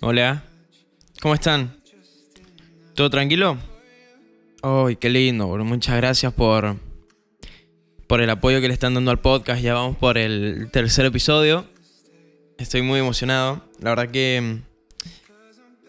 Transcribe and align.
Hola. 0.00 0.44
¿Cómo 1.20 1.34
están? 1.34 1.76
¿Todo 2.94 3.10
tranquilo? 3.10 3.58
Ay, 4.62 4.94
qué 4.94 5.10
lindo. 5.10 5.48
Muchas 5.64 5.96
gracias 5.96 6.32
por, 6.32 6.76
por 8.06 8.20
el 8.20 8.30
apoyo 8.30 8.60
que 8.60 8.68
le 8.68 8.74
están 8.74 8.94
dando 8.94 9.10
al 9.10 9.18
podcast. 9.18 9.60
Ya 9.60 9.74
vamos 9.74 9.96
por 9.96 10.16
el 10.16 10.70
tercer 10.70 11.04
episodio. 11.06 11.66
Estoy 12.58 12.82
muy 12.82 13.00
emocionado. 13.00 13.64
La 13.80 13.90
verdad 13.90 14.08
que 14.08 14.40
mm, 14.40 14.62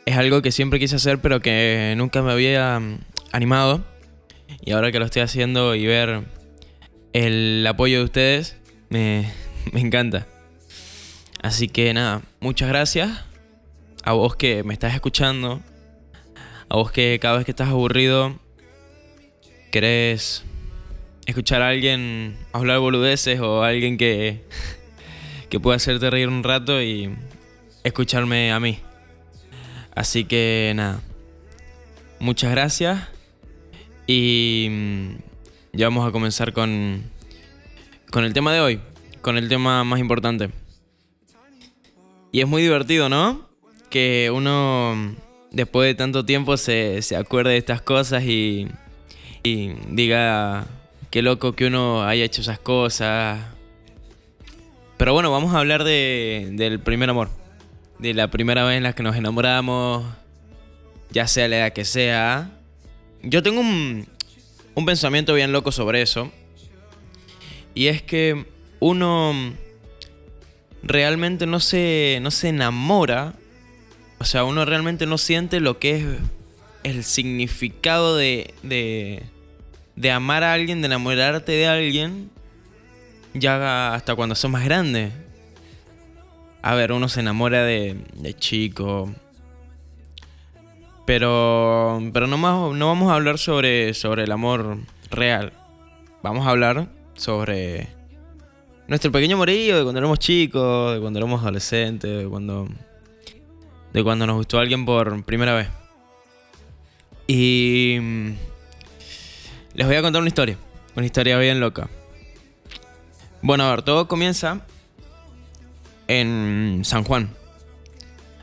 es 0.07 0.17
algo 0.17 0.41
que 0.41 0.51
siempre 0.51 0.79
quise 0.79 0.95
hacer, 0.95 1.21
pero 1.21 1.39
que 1.39 1.93
nunca 1.95 2.23
me 2.23 2.31
había 2.31 2.79
mm, 2.79 2.97
animado. 3.31 3.85
Y 4.61 4.71
ahora 4.71 4.91
que 4.91 4.97
lo 4.97 5.05
estoy 5.05 5.21
haciendo 5.21 5.75
y 5.75 5.85
ver 5.85 6.23
el 7.13 7.63
apoyo 7.67 7.99
de 7.99 8.03
ustedes, 8.05 8.57
me, 8.89 9.31
me 9.71 9.81
encanta. 9.81 10.25
Así 11.43 11.67
que 11.67 11.93
nada, 11.93 12.23
muchas 12.39 12.69
gracias. 12.69 13.28
A 14.03 14.13
vos 14.13 14.35
que 14.35 14.63
me 14.63 14.73
estás 14.73 14.93
escuchando. 14.93 15.61
A 16.69 16.75
vos 16.75 16.91
que 16.91 17.19
cada 17.21 17.37
vez 17.37 17.45
que 17.45 17.51
estás 17.51 17.69
aburrido 17.69 18.39
querés 19.71 20.43
escuchar 21.25 21.61
a 21.61 21.69
alguien 21.69 22.37
hablar 22.53 22.79
boludeces 22.79 23.39
o 23.39 23.63
alguien 23.63 23.97
que, 23.97 24.43
que 25.49 25.59
pueda 25.59 25.77
hacerte 25.77 26.09
reír 26.09 26.27
un 26.27 26.43
rato 26.43 26.81
y 26.81 27.13
escucharme 27.83 28.51
a 28.51 28.59
mí. 28.59 28.79
Así 29.95 30.23
que 30.23 30.71
nada, 30.75 31.01
muchas 32.19 32.51
gracias 32.51 33.07
y 34.07 34.67
mm, 34.69 35.09
ya 35.73 35.87
vamos 35.87 36.07
a 36.07 36.11
comenzar 36.11 36.53
con, 36.53 37.03
con 38.11 38.23
el 38.23 38.33
tema 38.33 38.53
de 38.53 38.61
hoy, 38.61 38.79
con 39.21 39.37
el 39.37 39.49
tema 39.49 39.83
más 39.83 39.99
importante. 39.99 40.51
Y 42.31 42.41
es 42.41 42.47
muy 42.47 42.61
divertido, 42.61 43.09
¿no? 43.09 43.48
Que 43.89 44.31
uno 44.33 45.15
después 45.51 45.87
de 45.87 45.95
tanto 45.95 46.25
tiempo 46.25 46.57
se, 46.57 47.01
se 47.01 47.15
acuerde 47.15 47.51
de 47.51 47.57
estas 47.57 47.81
cosas 47.81 48.23
y, 48.23 48.67
y 49.43 49.69
diga 49.89 50.67
qué 51.09 51.21
loco 51.21 51.53
que 51.53 51.65
uno 51.65 52.03
haya 52.03 52.23
hecho 52.23 52.41
esas 52.41 52.59
cosas. 52.59 53.39
Pero 54.97 55.13
bueno, 55.13 55.31
vamos 55.31 55.55
a 55.55 55.59
hablar 55.59 55.83
de, 55.83 56.49
del 56.53 56.79
primer 56.79 57.09
amor. 57.09 57.29
De 57.99 58.13
la 58.13 58.29
primera 58.29 58.63
vez 58.63 58.77
en 58.77 58.83
la 58.83 58.93
que 58.93 59.03
nos 59.03 59.15
enamoramos, 59.15 60.05
ya 61.09 61.27
sea 61.27 61.47
la 61.47 61.57
edad 61.57 61.73
que 61.73 61.85
sea. 61.85 62.51
Yo 63.23 63.43
tengo 63.43 63.61
un, 63.61 64.07
un 64.75 64.85
pensamiento 64.85 65.33
bien 65.33 65.51
loco 65.51 65.71
sobre 65.71 66.01
eso. 66.01 66.31
Y 67.73 67.87
es 67.87 68.01
que 68.01 68.45
uno 68.79 69.33
realmente 70.83 71.45
no 71.45 71.59
se, 71.59 72.19
no 72.21 72.31
se 72.31 72.49
enamora. 72.49 73.33
O 74.19 74.25
sea, 74.25 74.43
uno 74.43 74.65
realmente 74.65 75.05
no 75.05 75.17
siente 75.17 75.59
lo 75.59 75.79
que 75.79 75.95
es 75.95 76.05
el 76.83 77.03
significado 77.03 78.17
de, 78.17 78.53
de, 78.63 79.23
de 79.95 80.11
amar 80.11 80.43
a 80.43 80.53
alguien, 80.53 80.81
de 80.81 80.87
enamorarte 80.87 81.53
de 81.53 81.67
alguien, 81.67 82.29
ya 83.33 83.93
hasta 83.93 84.15
cuando 84.15 84.35
sos 84.35 84.51
más 84.51 84.65
grande. 84.65 85.11
A 86.61 86.75
ver, 86.75 86.91
uno 86.91 87.07
se 87.07 87.21
enamora 87.21 87.63
de, 87.63 87.95
de 88.15 88.33
chico. 88.33 89.13
Pero, 91.05 91.99
pero 92.13 92.27
no, 92.27 92.37
más, 92.37 92.75
no 92.75 92.87
vamos 92.87 93.11
a 93.11 93.15
hablar 93.15 93.39
sobre, 93.39 93.93
sobre 93.93 94.25
el 94.25 94.31
amor 94.31 94.77
real. 95.09 95.53
Vamos 96.21 96.45
a 96.45 96.49
hablar 96.49 96.87
sobre 97.15 97.87
nuestro 98.87 99.11
pequeño 99.11 99.37
morillo 99.37 99.77
de 99.77 99.83
cuando 99.83 99.99
éramos 99.99 100.19
chicos, 100.19 100.93
de 100.93 100.99
cuando 100.99 101.19
éramos 101.19 101.41
adolescentes, 101.41 102.23
de 102.23 102.27
cuando, 102.27 102.67
de 103.93 104.03
cuando 104.03 104.27
nos 104.27 104.37
gustó 104.37 104.59
alguien 104.59 104.85
por 104.85 105.23
primera 105.23 105.53
vez. 105.55 105.67
Y 107.27 107.97
mm, 108.01 108.29
les 109.73 109.87
voy 109.87 109.95
a 109.95 110.01
contar 110.01 110.21
una 110.21 110.29
historia, 110.29 110.57
una 110.95 111.05
historia 111.05 111.37
bien 111.37 111.59
loca. 111.59 111.89
Bueno, 113.41 113.63
a 113.65 113.71
ver, 113.71 113.83
todo 113.83 114.07
comienza 114.07 114.65
en 116.07 116.81
San 116.83 117.03
Juan, 117.03 117.29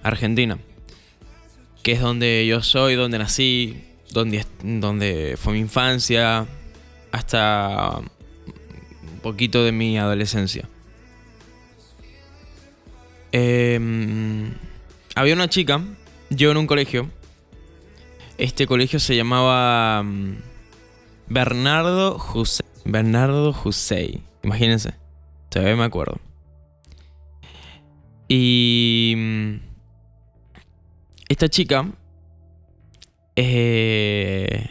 Argentina, 0.03 0.59
que 1.83 1.93
es 1.93 2.01
donde 2.01 2.47
yo 2.47 2.63
soy, 2.63 2.95
donde 2.95 3.19
nací, 3.19 3.85
donde, 4.13 4.47
donde 4.63 5.37
fue 5.37 5.53
mi 5.53 5.59
infancia, 5.59 6.47
hasta 7.13 8.01
poquito 9.27 9.65
de 9.65 9.73
mi 9.73 9.99
adolescencia. 9.99 10.69
Em, 13.33 14.55
había 15.17 15.35
una 15.35 15.49
chica, 15.49 15.83
yo 16.31 16.51
en 16.51 16.59
un 16.59 16.67
colegio. 16.67 17.11
Este 18.39 18.67
colegio 18.67 19.01
se 19.01 19.17
llamaba 19.17 20.03
mm, 20.03 20.37
Bernardo 21.29 22.19
José. 22.19 22.63
Bernardo 22.85 23.53
José. 23.55 24.21
Imagínense. 24.45 24.95
Todavía 25.49 25.75
me 25.75 25.85
acuerdo. 25.85 26.21
Y 28.29 29.15
mm, 29.17 29.55
esta 31.31 31.49
chica 31.49 31.91
eh, 33.37 34.69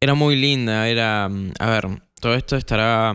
era 0.00 0.14
muy 0.14 0.36
linda. 0.36 0.86
Era, 0.86 1.30
mm, 1.30 1.52
a 1.58 1.70
ver, 1.70 2.02
todo 2.20 2.34
esto 2.34 2.56
estará 2.56 3.14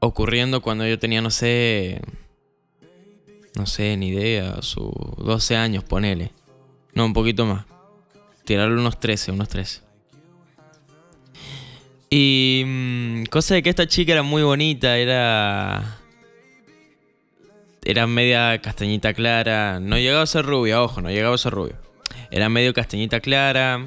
ocurriendo 0.00 0.60
cuando 0.62 0.84
yo 0.84 0.98
tenía, 0.98 1.22
no 1.22 1.30
sé, 1.30 2.00
no 3.58 3.66
sé, 3.66 3.96
ni 3.96 4.08
idea, 4.08 4.62
sus 4.62 4.90
12 5.18 5.56
años, 5.56 5.84
ponele. 5.84 6.32
No, 6.94 7.04
un 7.04 7.12
poquito 7.12 7.44
más. 7.44 7.64
Tirarle 8.44 8.80
unos 8.80 8.98
13, 8.98 9.32
unos 9.32 9.48
13. 9.48 9.82
Y 12.10 12.62
mm, 12.64 13.24
cosa 13.24 13.54
de 13.54 13.62
que 13.62 13.70
esta 13.70 13.86
chica 13.86 14.12
era 14.12 14.22
muy 14.22 14.42
bonita, 14.42 14.96
era... 14.96 15.98
Era 17.84 18.06
media 18.06 18.60
castañita 18.60 19.12
clara. 19.14 19.80
No 19.80 19.96
llegaba 19.98 20.22
a 20.22 20.26
ser 20.26 20.44
rubia, 20.44 20.82
ojo, 20.82 21.00
no 21.00 21.10
llegaba 21.10 21.34
a 21.34 21.38
ser 21.38 21.52
rubia. 21.52 21.76
Era 22.30 22.48
medio 22.48 22.72
castañita 22.74 23.20
clara. 23.20 23.86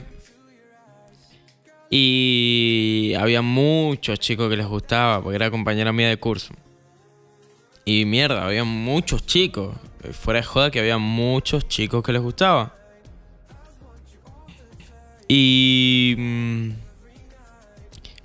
Y 1.89 3.13
había 3.19 3.41
muchos 3.41 4.19
chicos 4.19 4.49
que 4.49 4.57
les 4.57 4.65
gustaba, 4.65 5.21
porque 5.21 5.35
era 5.35 5.51
compañera 5.51 5.91
mía 5.91 6.09
de 6.09 6.17
curso. 6.17 6.53
Y 7.85 8.05
mierda, 8.05 8.45
había 8.45 8.63
muchos 8.63 9.25
chicos. 9.25 9.75
Fuera 10.13 10.39
de 10.39 10.45
joda 10.45 10.71
que 10.71 10.79
había 10.79 10.97
muchos 10.97 11.67
chicos 11.67 12.03
que 12.03 12.11
les 12.11 12.21
gustaba. 12.21 12.75
Y... 15.27 16.15
Mm, 16.17 16.71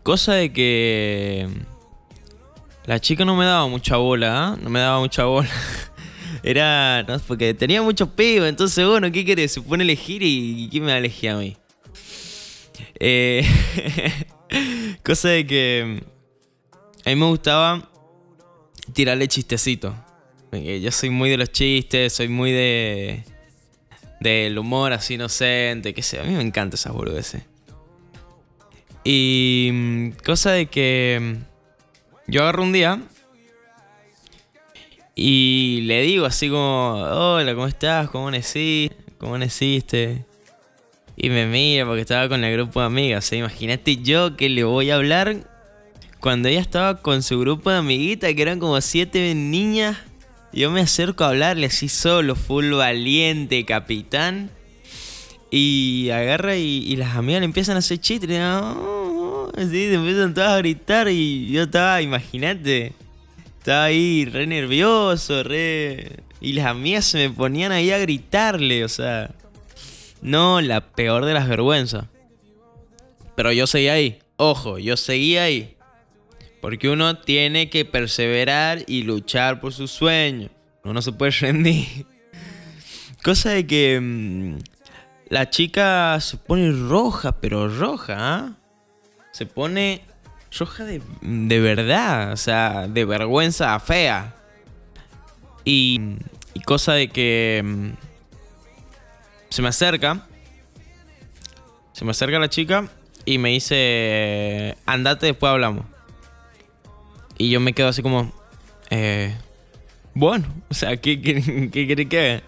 cosa 0.02 0.34
de 0.34 0.52
que... 0.52 1.48
La 2.84 3.00
chica 3.00 3.24
no 3.24 3.34
me 3.34 3.44
daba 3.44 3.66
mucha 3.66 3.96
bola, 3.96 4.54
¿eh? 4.56 4.60
No 4.62 4.70
me 4.70 4.80
daba 4.80 5.00
mucha 5.00 5.24
bola. 5.24 5.48
Era... 6.42 7.02
No, 7.02 7.18
porque 7.20 7.54
tenía 7.54 7.82
muchos 7.82 8.08
pibes, 8.10 8.48
entonces 8.48 8.86
bueno, 8.86 9.10
¿qué 9.10 9.24
querés? 9.24 9.52
Se 9.52 9.60
pone 9.60 9.84
elegir 9.84 10.22
y 10.22 10.68
¿quién 10.70 10.84
me 10.84 10.90
va 10.90 10.96
a 10.96 10.98
elegir 10.98 11.30
a 11.30 11.36
mí? 11.36 11.56
Eh, 12.98 13.46
cosa 15.04 15.28
de 15.28 15.46
que 15.46 16.02
a 17.04 17.10
mí 17.10 17.16
me 17.16 17.26
gustaba 17.26 17.88
tirarle 18.96 19.28
chistecito. 19.28 19.94
Yo 20.52 20.90
soy 20.90 21.10
muy 21.10 21.28
de 21.28 21.36
los 21.36 21.52
chistes, 21.52 22.14
soy 22.14 22.28
muy 22.28 22.50
de 22.50 23.24
del 24.20 24.56
humor 24.58 24.94
así 24.94 25.14
inocente, 25.14 25.92
que 25.92 26.02
sé, 26.02 26.18
a 26.18 26.24
mí 26.24 26.32
me 26.32 26.40
encanta 26.40 26.76
esas 26.76 26.94
boludeces. 26.94 27.42
Y 29.04 29.68
mm, 29.70 30.10
cosa 30.24 30.52
de 30.52 30.66
que 30.66 31.18
mm, 31.20 32.30
yo 32.32 32.42
agarro 32.42 32.62
un 32.62 32.72
día 32.72 32.98
y 35.14 35.82
le 35.82 36.00
digo 36.00 36.24
así 36.24 36.48
como, 36.48 36.94
hola, 36.94 37.54
¿cómo 37.54 37.66
estás? 37.66 38.08
¿Cómo 38.08 38.30
naciste? 38.30 38.96
¿Cómo 39.18 39.36
naciste? 39.36 40.24
Y 41.18 41.28
me 41.28 41.46
mira 41.46 41.84
porque 41.84 42.00
estaba 42.00 42.30
con 42.30 42.42
el 42.42 42.56
grupo 42.56 42.80
de 42.80 42.86
amigas. 42.86 43.30
Imagínate 43.34 43.98
yo 43.98 44.38
que 44.38 44.48
le 44.48 44.64
voy 44.64 44.90
a 44.90 44.94
hablar 44.94 45.55
cuando 46.20 46.48
ella 46.48 46.60
estaba 46.60 47.02
con 47.02 47.22
su 47.22 47.38
grupo 47.38 47.70
de 47.70 47.76
amiguitas, 47.76 48.32
que 48.34 48.42
eran 48.42 48.58
como 48.58 48.80
siete 48.80 49.34
niñas. 49.34 49.98
Yo 50.52 50.70
me 50.70 50.80
acerco 50.80 51.24
a 51.24 51.28
hablarle 51.28 51.66
así 51.66 51.88
solo, 51.88 52.34
full 52.34 52.72
valiente, 52.72 53.64
capitán. 53.64 54.50
Y 55.50 56.10
agarra 56.10 56.56
y, 56.56 56.96
las 56.96 57.14
amigas 57.16 57.40
le 57.40 57.44
empiezan 57.44 57.76
a 57.76 57.80
hacer 57.80 57.98
chistes. 57.98 58.28
Se 58.28 59.94
empiezan 59.94 60.34
todas 60.34 60.52
a 60.52 60.58
gritar. 60.58 61.08
Y 61.08 61.48
yo 61.50 61.64
estaba, 61.64 62.00
imagínate, 62.02 62.92
estaba 63.58 63.84
ahí 63.84 64.24
re 64.24 64.46
nervioso, 64.46 65.42
re. 65.42 66.20
Y 66.40 66.54
las 66.54 66.66
amigas 66.66 67.04
se 67.04 67.18
me 67.18 67.30
ponían 67.34 67.72
ahí 67.72 67.90
a 67.90 67.98
gritarle, 67.98 68.84
o 68.84 68.88
sea. 68.88 69.30
No, 70.22 70.60
la 70.60 70.80
peor 70.80 71.24
de 71.24 71.34
las 71.34 71.48
vergüenzas. 71.48 72.06
Pero 73.36 73.52
yo 73.52 73.66
seguí 73.66 73.88
ahí. 73.88 74.18
Ojo, 74.36 74.78
yo 74.78 74.96
seguí 74.96 75.36
ahí. 75.36 75.75
Porque 76.60 76.88
uno 76.88 77.18
tiene 77.18 77.70
que 77.70 77.84
perseverar 77.84 78.84
y 78.86 79.02
luchar 79.02 79.60
por 79.60 79.72
su 79.72 79.88
sueño. 79.88 80.48
Uno 80.84 80.94
no 80.94 81.02
se 81.02 81.12
puede 81.12 81.30
rendir. 81.40 82.06
Cosa 83.22 83.50
de 83.50 83.66
que 83.66 83.98
mm, 84.00 84.58
la 85.28 85.50
chica 85.50 86.18
se 86.20 86.36
pone 86.36 86.70
roja, 86.70 87.40
pero 87.40 87.68
roja, 87.68 88.14
¿ah? 88.18 88.52
Se 89.32 89.46
pone 89.46 90.02
roja 90.56 90.84
de, 90.84 91.02
de 91.20 91.60
verdad, 91.60 92.32
o 92.32 92.36
sea, 92.36 92.86
de 92.88 93.04
vergüenza 93.04 93.78
fea. 93.80 94.34
Y, 95.64 96.00
y 96.54 96.60
cosa 96.60 96.94
de 96.94 97.08
que 97.08 97.62
mm, 97.64 97.88
se 99.50 99.62
me 99.62 99.68
acerca, 99.68 100.26
se 101.92 102.04
me 102.04 102.12
acerca 102.12 102.38
la 102.38 102.48
chica 102.48 102.88
y 103.24 103.38
me 103.38 103.50
dice, 103.50 104.76
andate, 104.86 105.26
después 105.26 105.50
hablamos. 105.50 105.95
Y 107.38 107.50
yo 107.50 107.60
me 107.60 107.72
quedo 107.72 107.88
así 107.88 108.02
como, 108.02 108.32
eh, 108.90 109.34
bueno, 110.14 110.46
o 110.68 110.74
sea, 110.74 110.96
¿qué, 110.96 111.20
qué, 111.20 111.70
qué 111.72 112.08
que 112.08 112.42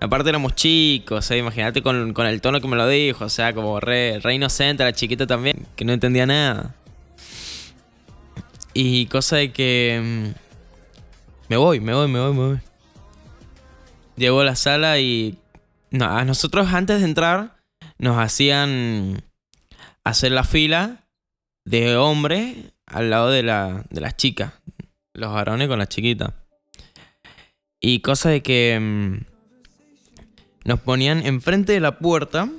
Aparte 0.00 0.28
éramos 0.28 0.54
chicos, 0.54 1.18
o 1.18 1.22
sea, 1.22 1.36
imagínate 1.36 1.82
con, 1.82 2.14
el 2.16 2.40
tono 2.40 2.60
que 2.60 2.68
me 2.68 2.76
lo 2.76 2.86
dijo, 2.86 3.24
o 3.24 3.28
sea, 3.28 3.52
como 3.52 3.80
re, 3.80 4.20
re 4.20 4.34
inocente, 4.34 4.84
la 4.84 4.92
chiquita 4.92 5.26
también, 5.26 5.66
que 5.74 5.84
no 5.84 5.92
entendía 5.92 6.24
nada. 6.24 6.76
Y 8.74 9.06
cosa 9.06 9.36
de 9.36 9.50
que... 9.50 10.00
Mm, 10.00 10.38
me 11.48 11.56
voy, 11.56 11.80
me 11.80 11.94
voy, 11.94 12.06
me 12.06 12.20
voy, 12.20 12.32
me 12.32 12.46
voy. 12.46 12.60
Llego 14.16 14.40
a 14.40 14.44
la 14.44 14.54
sala 14.54 15.00
y... 15.00 15.36
A 16.00 16.24
nosotros 16.24 16.72
antes 16.72 17.00
de 17.00 17.06
entrar 17.06 17.56
nos 17.98 18.18
hacían 18.18 19.24
hacer 20.04 20.30
la 20.32 20.44
fila 20.44 21.06
de 21.64 21.96
hombres 21.96 22.56
al 22.90 23.10
lado 23.10 23.30
de, 23.30 23.42
la, 23.42 23.84
de 23.90 24.00
las 24.00 24.16
chicas. 24.16 24.52
Los 25.14 25.32
varones 25.32 25.68
con 25.68 25.78
las 25.78 25.88
chiquitas. 25.88 26.32
Y 27.80 28.00
cosa 28.00 28.30
de 28.30 28.42
que... 28.42 28.78
Mm, 28.80 29.38
nos 30.68 30.80
ponían 30.80 31.24
enfrente 31.24 31.72
de 31.72 31.80
la 31.80 31.98
puerta, 31.98 32.50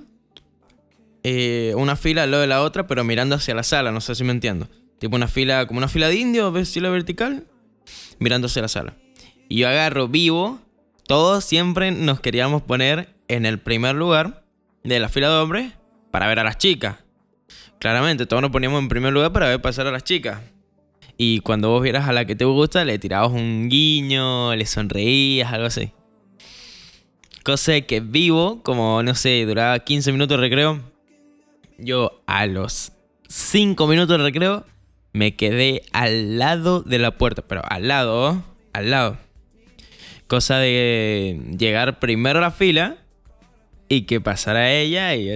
eh, 1.24 1.74
una 1.78 1.96
fila 1.96 2.24
al 2.24 2.32
lado 2.32 2.42
de 2.42 2.48
la 2.48 2.64
otra, 2.64 2.88
pero 2.88 3.04
mirando 3.04 3.36
hacia 3.36 3.54
la 3.54 3.62
sala, 3.62 3.92
no 3.92 4.02
sé 4.02 4.16
si 4.16 4.24
me 4.24 4.32
entiendo. 4.32 4.68
Tipo 4.98 5.16
una 5.16 5.28
fila, 5.28 5.68
como 5.68 5.78
una 5.78 5.88
fila 5.88 6.08
de 6.08 6.16
indios, 6.16 6.58
estilo 6.58 6.92
vertical, 6.92 7.46
mirando 8.18 8.48
hacia 8.48 8.64
la 8.64 8.68
sala. 8.68 8.96
Y 9.48 9.60
yo 9.60 9.70
agarro 9.70 10.08
vivo, 10.08 10.60
todos 11.06 11.46
siempre 11.46 11.92
nos 11.92 12.20
queríamos 12.20 12.64
poner 12.64 13.16
en 13.28 13.46
el 13.46 13.60
primer 13.60 13.96
lugar 13.96 14.44
de 14.84 15.00
la 15.00 15.08
fila 15.08 15.30
de 15.30 15.36
hombres 15.36 15.74
para 16.10 16.28
ver 16.28 16.40
a 16.40 16.44
las 16.44 16.58
chicas. 16.58 16.98
Claramente, 17.80 18.26
todos 18.26 18.42
nos 18.42 18.52
poníamos 18.52 18.82
en 18.82 18.90
primer 18.90 19.14
lugar 19.14 19.32
para 19.32 19.48
ver 19.48 19.62
pasar 19.62 19.88
a 19.88 19.92
las 19.92 20.04
chicas. 20.04 20.42
Y 21.18 21.40
cuando 21.40 21.70
vos 21.70 21.82
vieras 21.82 22.08
a 22.08 22.14
la 22.14 22.26
que 22.26 22.36
te 22.36 22.44
gusta, 22.44 22.84
le 22.84 23.00
tirabas 23.00 23.32
un 23.32 23.70
guiño, 23.70 24.54
le 24.56 24.66
sonreías, 24.66 25.52
algo 25.54 25.68
así. 25.68 25.92
Cosa 27.44 27.80
que 27.82 28.02
vivo, 28.02 28.62
como 28.64 29.02
no 29.02 29.16
sé, 29.16 29.46
duraba 29.46 29.80
15 29.80 30.12
minutos 30.12 30.38
de 30.38 30.42
recreo. 30.42 30.82
Yo 31.78 32.22
a 32.28 32.46
los 32.46 32.92
5 33.30 33.88
minutos 33.88 34.18
de 34.18 34.24
recreo 34.24 34.66
me 35.14 35.36
quedé 35.38 35.84
al 35.94 36.38
lado 36.38 36.82
de 36.82 37.00
la 37.00 37.18
puerta, 37.18 37.44
pero 37.48 37.62
al 37.70 37.88
lado, 37.88 38.44
al 38.74 38.92
lado. 38.92 39.18
Cosa 40.28 40.58
de 40.58 41.40
llegar 41.58 42.00
primero 42.00 42.40
a 42.40 42.42
la 42.42 42.52
fila 42.52 42.98
y 43.88 44.02
que 44.02 44.22
pasara 44.22 44.72
ella 44.72 45.16
y 45.16 45.26
yo 45.26 45.34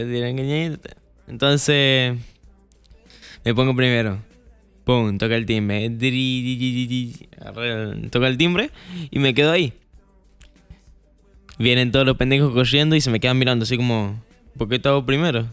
Entonces 1.28 2.18
me 3.44 3.54
pongo 3.54 3.76
primero. 3.76 4.20
Pum, 4.84 5.18
toca 5.18 5.36
el 5.36 5.46
timbre. 5.46 5.90
Toca 8.10 8.28
el 8.28 8.38
timbre 8.38 8.70
y 9.12 9.20
me 9.20 9.34
quedo 9.34 9.52
ahí. 9.52 9.74
Vienen 11.58 11.92
todos 11.92 12.06
los 12.06 12.18
pendejos 12.18 12.54
corriendo 12.54 12.96
y 12.96 13.02
se 13.02 13.10
me 13.10 13.20
quedan 13.20 13.38
mirando 13.38 13.64
así 13.64 13.78
como, 13.78 14.22
¿por 14.58 14.68
qué 14.68 14.76
estaba 14.76 15.06
primero? 15.06 15.48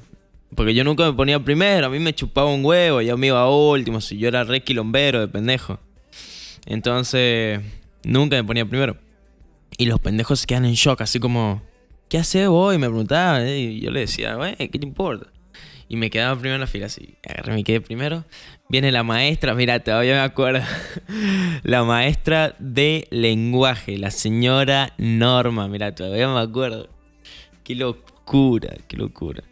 Porque 0.54 0.74
yo 0.74 0.82
nunca 0.82 1.06
me 1.06 1.12
ponía 1.12 1.38
primero, 1.38 1.86
a 1.86 1.90
mí 1.90 2.00
me 2.00 2.12
chupaba 2.12 2.52
un 2.52 2.64
huevo, 2.64 3.00
yo 3.02 3.16
me 3.16 3.28
iba 3.28 3.48
último, 3.48 4.00
si 4.00 4.18
yo 4.18 4.26
era 4.26 4.42
re 4.42 4.62
quilombero 4.62 5.20
de 5.20 5.28
pendejo. 5.28 5.78
Entonces, 6.66 7.60
nunca 8.02 8.36
me 8.36 8.44
ponía 8.44 8.66
primero. 8.66 8.96
Y 9.78 9.86
los 9.86 10.00
pendejos 10.00 10.40
se 10.40 10.46
quedan 10.46 10.64
en 10.64 10.74
shock, 10.74 11.02
así 11.02 11.20
como, 11.20 11.62
¿qué 12.08 12.18
haces 12.18 12.48
vos? 12.48 12.74
Y 12.74 12.78
me 12.78 12.88
preguntaban, 12.88 13.46
y 13.46 13.80
yo 13.80 13.92
le 13.92 14.00
decía, 14.00 14.34
güey, 14.34 14.56
¿qué 14.56 14.78
te 14.78 14.86
importa? 14.86 15.26
Y 15.90 15.96
me 15.96 16.08
quedaba 16.08 16.36
primero 16.36 16.54
en 16.54 16.60
la 16.60 16.68
fila, 16.68 16.86
así. 16.86 17.16
Agarré, 17.28 17.52
me 17.52 17.64
quedé 17.64 17.80
primero. 17.80 18.24
Viene 18.68 18.92
la 18.92 19.02
maestra, 19.02 19.56
mira, 19.56 19.80
todavía 19.80 20.14
me 20.14 20.20
acuerdo. 20.20 20.62
la 21.64 21.82
maestra 21.82 22.54
de 22.60 23.08
lenguaje, 23.10 23.98
la 23.98 24.12
señora 24.12 24.94
Norma, 24.98 25.66
mira, 25.66 25.92
todavía 25.92 26.28
me 26.28 26.38
acuerdo. 26.38 26.88
Qué 27.64 27.74
locura, 27.74 28.76
qué 28.86 28.96
locura. 28.98 29.42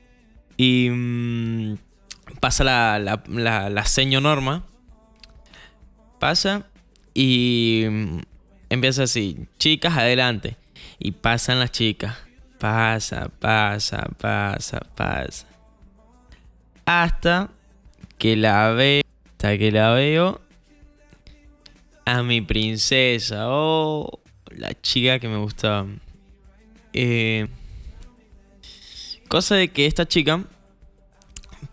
Y 0.57 0.89
mm, 0.91 1.75
pasa 2.39 2.63
la, 2.63 3.01
la, 3.01 3.69
la, 3.69 4.21
Norma. 4.21 4.65
Pasa 6.21 6.69
y 7.15 7.85
mm, 7.91 8.19
empieza 8.71 9.03
así, 9.03 9.49
chicas, 9.59 9.97
adelante. 9.97 10.57
Y 11.01 11.11
pasan 11.11 11.59
las 11.59 11.73
chicas. 11.73 12.17
Pasa, 12.61 13.29
pasa, 13.41 14.09
pasa, 14.21 14.87
pasa 14.95 15.48
hasta 16.89 17.51
que 18.17 18.35
la 18.35 18.71
veo, 18.71 19.03
hasta 19.33 19.59
que 19.59 19.71
la 19.71 19.93
veo 19.93 20.41
a 22.07 22.23
mi 22.23 22.41
princesa, 22.41 23.45
oh, 23.51 24.21
la 24.57 24.73
chica 24.81 25.19
que 25.19 25.29
me 25.29 25.37
gustaba. 25.37 25.87
Eh, 26.95 27.47
cosa 29.29 29.57
de 29.57 29.69
que 29.69 29.85
esta 29.85 30.09
chica 30.09 30.43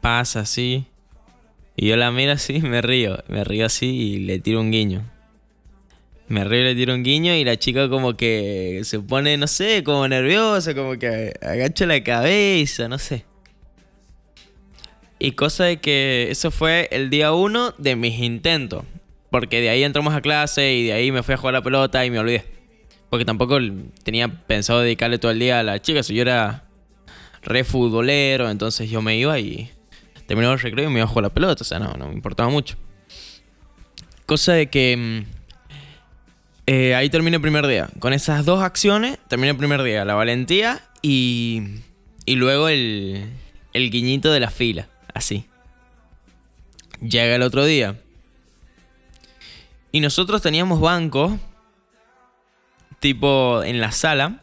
pasa 0.01 0.41
así 0.41 0.85
y 1.77 1.87
yo 1.87 1.95
la 1.95 2.11
miro 2.11 2.33
así, 2.33 2.59
me 2.61 2.81
río, 2.81 3.23
me 3.29 3.45
río 3.45 3.67
así 3.67 3.85
y 3.85 4.19
le 4.19 4.39
tiro 4.39 4.59
un 4.59 4.69
guiño. 4.69 5.09
Me 6.27 6.43
río 6.43 6.59
y 6.59 6.63
le 6.65 6.75
tiro 6.75 6.93
un 6.93 7.03
guiño 7.03 7.33
y 7.33 7.45
la 7.45 7.55
chica 7.57 7.87
como 7.87 8.17
que 8.17 8.81
se 8.83 8.99
pone, 8.99 9.37
no 9.37 9.47
sé, 9.47 9.81
como 9.85 10.09
nerviosa, 10.09 10.75
como 10.75 10.99
que 10.99 11.31
agacha 11.41 11.85
la 11.85 12.03
cabeza, 12.03 12.89
no 12.89 12.97
sé. 12.97 13.23
Y 15.25 15.31
cosa 15.31 15.63
de 15.63 15.77
que 15.77 16.27
eso 16.29 16.51
fue 16.51 16.87
el 16.91 17.09
día 17.09 17.31
uno 17.31 17.73
de 17.79 17.95
mis 17.95 18.19
intentos. 18.19 18.83
Porque 19.31 19.59
de 19.59 19.69
ahí 19.69 19.81
entramos 19.83 20.13
a 20.13 20.21
clase 20.21 20.75
y 20.75 20.85
de 20.85 20.93
ahí 20.93 21.11
me 21.11 21.23
fui 21.23 21.33
a 21.33 21.37
jugar 21.37 21.55
la 21.55 21.63
pelota 21.63 22.05
y 22.05 22.11
me 22.11 22.19
olvidé. 22.19 22.45
Porque 23.09 23.25
tampoco 23.25 23.57
tenía 24.03 24.27
pensado 24.27 24.81
dedicarle 24.81 25.17
todo 25.17 25.31
el 25.31 25.39
día 25.39 25.61
a 25.61 25.63
la 25.63 25.81
chica. 25.81 26.03
Si 26.03 26.13
yo 26.13 26.21
era 26.21 26.65
re 27.41 27.63
futbolero, 27.63 28.51
entonces 28.51 28.87
yo 28.87 29.01
me 29.01 29.17
iba 29.17 29.39
y 29.39 29.71
terminaba 30.27 30.53
el 30.53 30.59
recreo 30.59 30.91
y 30.91 30.93
me 30.93 30.99
iba 30.99 31.05
a 31.05 31.07
jugar 31.07 31.23
la 31.23 31.33
pelota. 31.33 31.63
O 31.63 31.65
sea, 31.65 31.79
no, 31.79 31.91
no 31.93 32.09
me 32.09 32.13
importaba 32.13 32.49
mucho. 32.49 32.75
Cosa 34.27 34.53
de 34.53 34.69
que 34.69 34.95
mm, 34.95 35.25
eh, 36.67 36.93
ahí 36.93 37.09
terminé 37.09 37.37
el 37.37 37.41
primer 37.41 37.65
día. 37.65 37.89
Con 37.97 38.13
esas 38.13 38.45
dos 38.45 38.61
acciones 38.61 39.17
terminé 39.27 39.49
el 39.49 39.57
primer 39.57 39.81
día. 39.81 40.05
La 40.05 40.13
valentía 40.13 40.83
y, 41.01 41.63
y 42.27 42.35
luego 42.35 42.69
el, 42.69 43.25
el 43.73 43.89
guiñito 43.89 44.31
de 44.31 44.39
la 44.39 44.51
fila. 44.51 44.87
Así. 45.15 45.47
Llega 47.01 47.35
el 47.35 47.41
otro 47.41 47.65
día. 47.65 47.99
Y 49.91 50.01
nosotros 50.01 50.41
teníamos 50.41 50.81
bancos, 50.81 51.33
tipo 52.99 53.63
en 53.63 53.79
la 53.79 53.93
sala, 53.93 54.41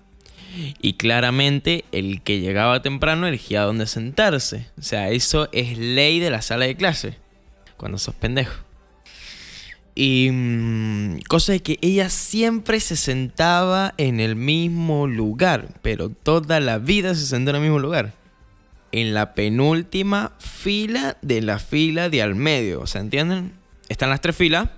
y 0.81 0.95
claramente 0.95 1.85
el 1.93 2.23
que 2.23 2.41
llegaba 2.41 2.81
temprano 2.81 3.27
elegía 3.27 3.63
dónde 3.63 3.87
sentarse. 3.87 4.67
O 4.79 4.83
sea, 4.83 5.11
eso 5.11 5.51
es 5.53 5.77
ley 5.77 6.21
de 6.21 6.31
la 6.31 6.41
sala 6.41 6.65
de 6.65 6.75
clase, 6.75 7.19
cuando 7.77 7.99
sos 7.99 8.15
pendejo. 8.15 8.65
Y 9.95 10.31
mm, 10.33 11.21
cosa 11.29 11.53
de 11.53 11.61
que 11.61 11.79
ella 11.83 12.09
siempre 12.09 12.81
se 12.81 12.97
sentaba 12.97 13.93
en 13.99 14.21
el 14.21 14.37
mismo 14.37 15.07
lugar, 15.07 15.69
pero 15.83 16.09
toda 16.09 16.61
la 16.61 16.79
vida 16.79 17.15
se 17.15 17.27
sentó 17.27 17.51
en 17.51 17.57
el 17.57 17.63
mismo 17.63 17.79
lugar 17.79 18.22
en 18.93 19.15
la 19.15 19.35
penúltima 19.35 20.33
fila 20.39 21.17
de 21.23 21.43
la 21.43 21.59
fila 21.59 22.09
de 22.09 22.23
al 22.23 22.35
medio. 22.35 22.87
¿Se 22.87 22.99
entienden? 22.99 23.53
Están 23.89 24.11
las 24.11 24.21
tres 24.21 24.37
filas. 24.37 24.69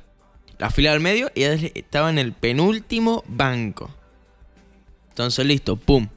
La 0.59 0.71
fila 0.71 0.92
del 0.92 1.00
medio 1.00 1.30
y 1.35 1.44
ella 1.44 1.71
estaba 1.75 2.11
en 2.11 2.18
el 2.18 2.33
penúltimo 2.33 3.25
banco. 3.26 3.90
Entonces, 5.09 5.44
listo, 5.44 5.76
pum. 5.76 6.09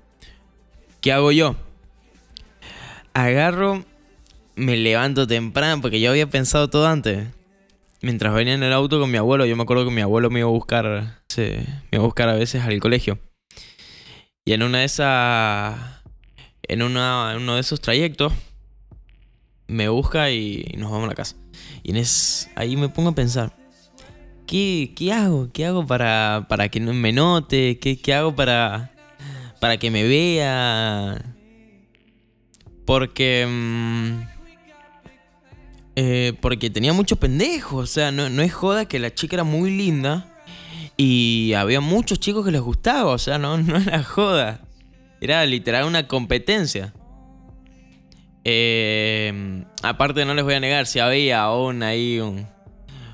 ¿Qué 1.01 1.11
hago 1.11 1.31
yo? 1.31 1.55
Agarro, 3.13 3.83
me 4.55 4.77
levanto 4.77 5.25
temprano, 5.25 5.81
porque 5.81 5.99
yo 5.99 6.11
había 6.11 6.27
pensado 6.27 6.69
todo 6.69 6.87
antes. 6.87 7.27
Mientras 8.01 8.33
venía 8.33 8.53
en 8.53 8.61
el 8.61 8.73
auto 8.73 8.99
con 8.99 9.09
mi 9.09 9.17
abuelo, 9.17 9.45
yo 9.45 9.55
me 9.55 9.63
acuerdo 9.63 9.85
que 9.85 9.91
mi 9.91 10.01
abuelo 10.01 10.29
me 10.29 10.39
iba 10.39 10.49
a 10.49 10.51
buscar, 10.51 11.21
me 11.35 11.65
iba 11.91 12.03
a 12.03 12.05
buscar 12.05 12.29
a 12.29 12.35
veces 12.35 12.63
al 12.63 12.79
colegio. 12.79 13.19
Y 14.45 14.53
en 14.53 14.63
una 14.63 14.79
de 14.79 14.85
esas 14.85 15.96
en, 16.67 16.81
uno 16.81 17.55
de 17.55 17.59
esos 17.59 17.81
trayectos, 17.81 18.33
me 19.67 19.89
busca 19.89 20.31
y, 20.31 20.75
nos 20.77 20.91
vamos 20.91 21.05
a 21.05 21.09
la 21.09 21.15
casa. 21.15 21.35
Y 21.83 21.97
en 21.97 22.03
ahí 22.55 22.77
me 22.77 22.89
pongo 22.89 23.09
a 23.09 23.15
pensar, 23.15 23.55
¿qué, 24.45 24.93
qué 24.95 25.13
hago? 25.13 25.49
¿Qué 25.51 25.65
hago 25.65 25.85
para, 25.85 26.45
para 26.49 26.69
que 26.69 26.79
no 26.79 26.93
me 26.93 27.11
note? 27.11 27.79
¿Qué, 27.79 27.99
qué 27.99 28.13
hago 28.13 28.35
para, 28.35 28.91
para 29.59 29.77
que 29.77 29.91
me 29.91 30.03
vea. 30.03 31.35
Porque... 32.85 33.45
Mm, 33.47 34.37
eh, 35.99 36.33
porque 36.41 36.69
tenía 36.69 36.93
muchos 36.93 37.17
pendejos, 37.17 37.83
o 37.83 37.87
sea, 37.91 38.11
no, 38.11 38.29
no 38.29 38.43
es 38.43 38.53
joda 38.53 38.85
que 38.85 38.99
la 38.99 39.11
chica 39.15 39.35
era 39.35 39.43
muy 39.43 39.75
linda 39.75 40.31
y 40.95 41.53
había 41.53 41.81
muchos 41.81 42.19
chicos 42.19 42.45
que 42.45 42.51
les 42.51 42.61
gustaba, 42.61 43.11
o 43.11 43.17
sea, 43.17 43.39
no, 43.39 43.57
no 43.57 43.77
era 43.77 44.03
joda. 44.03 44.61
Era 45.21 45.45
literal 45.45 45.85
una 45.85 46.07
competencia. 46.07 46.93
Eh, 48.43 49.63
aparte 49.83 50.25
no 50.25 50.33
les 50.33 50.43
voy 50.43 50.53
a 50.53 50.59
negar, 50.59 50.85
si 50.87 50.99
había 50.99 51.41
aún 51.41 51.83
ahí 51.83 52.21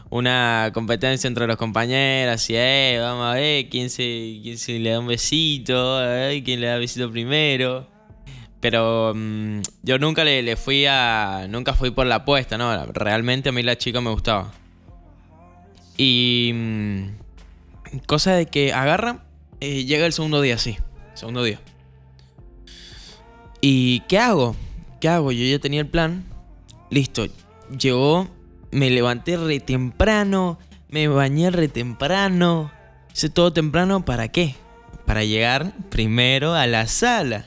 una 0.09 0.69
competencia 0.73 1.27
entre 1.27 1.47
los 1.47 1.57
compañeros, 1.57 2.49
y 2.49 2.55
eh, 2.55 2.99
vamos 3.01 3.25
a 3.25 3.33
ver 3.33 3.67
quién 3.69 3.89
se, 3.89 4.39
quién 4.43 4.57
se 4.57 4.77
le 4.77 4.91
da 4.91 4.99
un 4.99 5.07
besito, 5.07 5.99
quién 6.43 6.61
le 6.61 6.67
da 6.67 6.77
besito 6.77 7.11
primero. 7.11 7.93
Pero 8.63 9.11
mm, 9.13 9.59
yo 9.81 9.99
nunca 9.99 10.23
le, 10.23 10.55
fui 10.55 10.85
a. 10.85 11.47
Nunca 11.49 11.73
fui 11.73 11.91
por 11.91 12.05
la 12.05 12.15
apuesta, 12.15 12.57
¿no? 12.57 12.85
Realmente 12.93 13.49
a 13.49 13.51
mí 13.51 13.61
la 13.61 13.77
chica 13.77 13.99
me 13.99 14.09
gustaba. 14.09 14.53
Y. 15.97 16.51
Mm, 16.53 17.07
cosa 18.05 18.35
de 18.35 18.45
que 18.45 18.71
agarra. 18.71 19.25
Eh, 19.59 19.83
llega 19.83 20.05
el 20.05 20.13
segundo 20.13 20.39
día, 20.39 20.57
sí. 20.57 20.77
Segundo 21.13 21.43
día. 21.43 21.59
¿Y 23.65 24.01
qué 24.09 24.19
hago? 24.19 24.57
¿Qué 24.99 25.07
hago? 25.07 25.31
Yo 25.31 25.45
ya 25.45 25.57
tenía 25.57 25.79
el 25.79 25.87
plan. 25.87 26.25
Listo. 26.89 27.27
Llegó, 27.79 28.27
me 28.71 28.89
levanté 28.89 29.37
re 29.37 29.61
temprano, 29.61 30.59
me 30.89 31.07
bañé 31.07 31.49
re 31.49 31.69
temprano. 31.69 32.73
Hice 33.13 33.29
todo 33.29 33.53
temprano, 33.53 34.03
¿para 34.03 34.27
qué? 34.27 34.57
Para 35.05 35.23
llegar 35.23 35.71
primero 35.89 36.53
a 36.53 36.67
la 36.67 36.87
sala. 36.87 37.45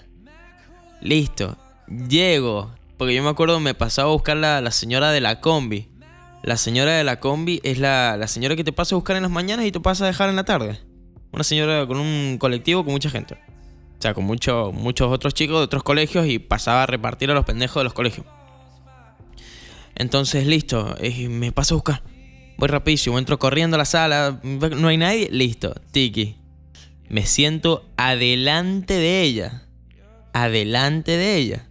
Listo. 1.02 1.58
Llego. 2.08 2.72
Porque 2.96 3.14
yo 3.14 3.22
me 3.22 3.28
acuerdo, 3.28 3.60
me 3.60 3.74
pasaba 3.74 4.08
a 4.08 4.12
buscar 4.14 4.38
la, 4.38 4.62
la 4.62 4.70
señora 4.70 5.10
de 5.10 5.20
la 5.20 5.42
combi. 5.42 5.90
La 6.42 6.56
señora 6.56 6.92
de 6.92 7.04
la 7.04 7.20
combi 7.20 7.60
es 7.62 7.78
la, 7.78 8.16
la 8.16 8.26
señora 8.26 8.56
que 8.56 8.64
te 8.64 8.72
pasa 8.72 8.94
a 8.94 8.96
buscar 8.96 9.16
en 9.16 9.22
las 9.22 9.30
mañanas 9.30 9.66
y 9.66 9.70
te 9.70 9.80
pasa 9.80 10.04
a 10.04 10.06
dejar 10.06 10.30
en 10.30 10.36
la 10.36 10.44
tarde. 10.44 10.80
Una 11.30 11.44
señora 11.44 11.86
con 11.86 11.98
un 11.98 12.38
colectivo 12.38 12.84
con 12.84 12.94
mucha 12.94 13.10
gente. 13.10 13.36
O 13.98 14.02
sea, 14.02 14.14
con 14.14 14.24
muchos 14.24 15.08
otros 15.08 15.34
chicos 15.34 15.58
de 15.58 15.64
otros 15.64 15.82
colegios 15.82 16.26
y 16.26 16.38
pasaba 16.38 16.82
a 16.82 16.86
repartir 16.86 17.30
a 17.30 17.34
los 17.34 17.44
pendejos 17.44 17.80
de 17.80 17.84
los 17.84 17.94
colegios. 17.94 18.26
Entonces, 19.94 20.46
listo, 20.46 20.94
eh, 21.00 21.28
me 21.28 21.52
paso 21.52 21.74
a 21.74 21.76
buscar. 21.76 22.02
Voy 22.58 22.68
rapidísimo, 22.68 23.18
entro 23.18 23.38
corriendo 23.38 23.76
a 23.76 23.78
la 23.78 23.84
sala, 23.84 24.40
no 24.42 24.88
hay 24.88 24.96
nadie, 24.96 25.28
listo, 25.30 25.74
tiki. 25.90 26.36
Me 27.08 27.24
siento 27.24 27.86
adelante 27.96 28.94
de 28.94 29.22
ella. 29.22 29.62
Adelante 30.32 31.16
de 31.16 31.36
ella. 31.36 31.68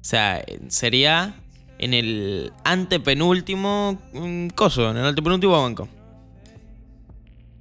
O 0.00 0.04
sea, 0.04 0.44
sería 0.68 1.36
en 1.78 1.94
el 1.94 2.52
antepenúltimo 2.64 3.98
mm, 4.12 4.48
coso, 4.48 4.90
en 4.90 4.98
el 4.98 5.06
antepenúltimo 5.06 5.62
banco 5.62 5.88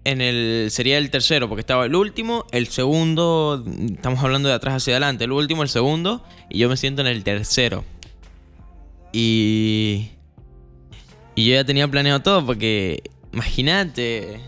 en 0.04 0.22
el 0.22 0.68
sería 0.72 0.98
el 0.98 1.10
tercero, 1.12 1.48
porque 1.48 1.62
estaba 1.62 1.86
el 1.86 1.96
último, 1.96 2.46
el 2.52 2.68
segundo, 2.68 3.64
estamos 3.94 4.24
hablando 4.24 4.50
de 4.50 4.56
atrás 4.56 4.76
hacia 4.76 4.94
adelante, 4.94 5.26
el 5.26 5.32
último, 5.32 5.64
el 5.64 5.70
segundo, 5.70 6.24
y 6.50 6.60
yo 6.60 6.70
me 6.70 6.78
siento 6.78 7.02
en 7.02 7.08
el 7.08 7.24
tercero. 7.24 7.84
Y. 9.14 10.10
Y 11.36 11.46
yo 11.46 11.54
ya 11.54 11.64
tenía 11.64 11.88
planeado 11.88 12.22
todo, 12.22 12.46
porque 12.46 13.04
imagínate. 13.32 14.40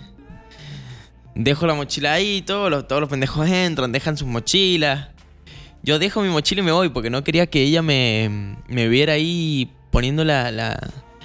Dejo 1.36 1.66
la 1.66 1.74
mochila 1.74 2.14
ahí, 2.14 2.44
todos 2.44 2.70
los, 2.70 2.88
todos 2.88 3.02
los 3.02 3.10
pendejos 3.10 3.48
entran, 3.48 3.92
dejan 3.92 4.18
sus 4.18 4.28
mochilas. 4.28 5.10
Yo 5.82 5.98
dejo 5.98 6.22
mi 6.22 6.30
mochila 6.30 6.62
y 6.62 6.66
me 6.66 6.72
voy, 6.72 6.90
porque 6.90 7.10
no 7.10 7.24
quería 7.24 7.48
que 7.48 7.64
ella 7.64 7.82
me, 7.82 8.56
me 8.68 8.88
viera 8.88 9.14
ahí 9.14 9.72
poniendo 9.92 10.24
la, 10.24 10.52
la, 10.52 10.80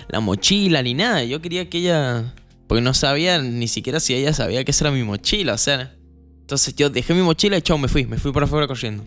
la 0.09 0.21
mochila 0.21 0.83
ni 0.83 0.95
nada. 0.95 1.25
Yo 1.25 1.43
quería 1.43 1.69
que 1.69 1.79
ella 1.79 2.35
porque 2.69 2.83
no 2.83 2.93
sabía 2.93 3.41
ni 3.41 3.67
siquiera 3.67 3.99
si 3.99 4.15
ella 4.15 4.35
sabía 4.35 4.63
que 4.63 4.73
esa 4.73 4.85
era 4.85 4.95
mi 4.95 5.03
mochila, 5.03 5.55
o 5.55 5.59
sea. 5.59 5.97
Entonces 6.41 6.77
yo 6.77 6.91
dejé 6.91 7.15
mi 7.15 7.23
mochila 7.23 7.57
y 7.57 7.63
chao, 7.63 7.79
me 7.79 7.89
fui, 7.89 8.05
me 8.05 8.19
fui 8.19 8.31
por 8.31 8.45
afuera 8.45 8.67
corriendo. 8.67 9.05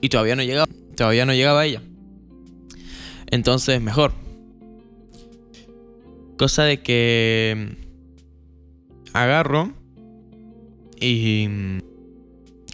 Y 0.00 0.08
todavía 0.08 0.34
no 0.34 0.42
llegaba, 0.42 0.66
todavía 0.96 1.26
no 1.26 1.34
llegaba 1.34 1.66
ella. 1.66 1.82
Entonces, 3.26 3.80
mejor. 3.82 4.14
Cosa 6.38 6.64
de 6.64 6.82
que 6.82 7.76
agarro 9.12 9.72
y 10.98 11.48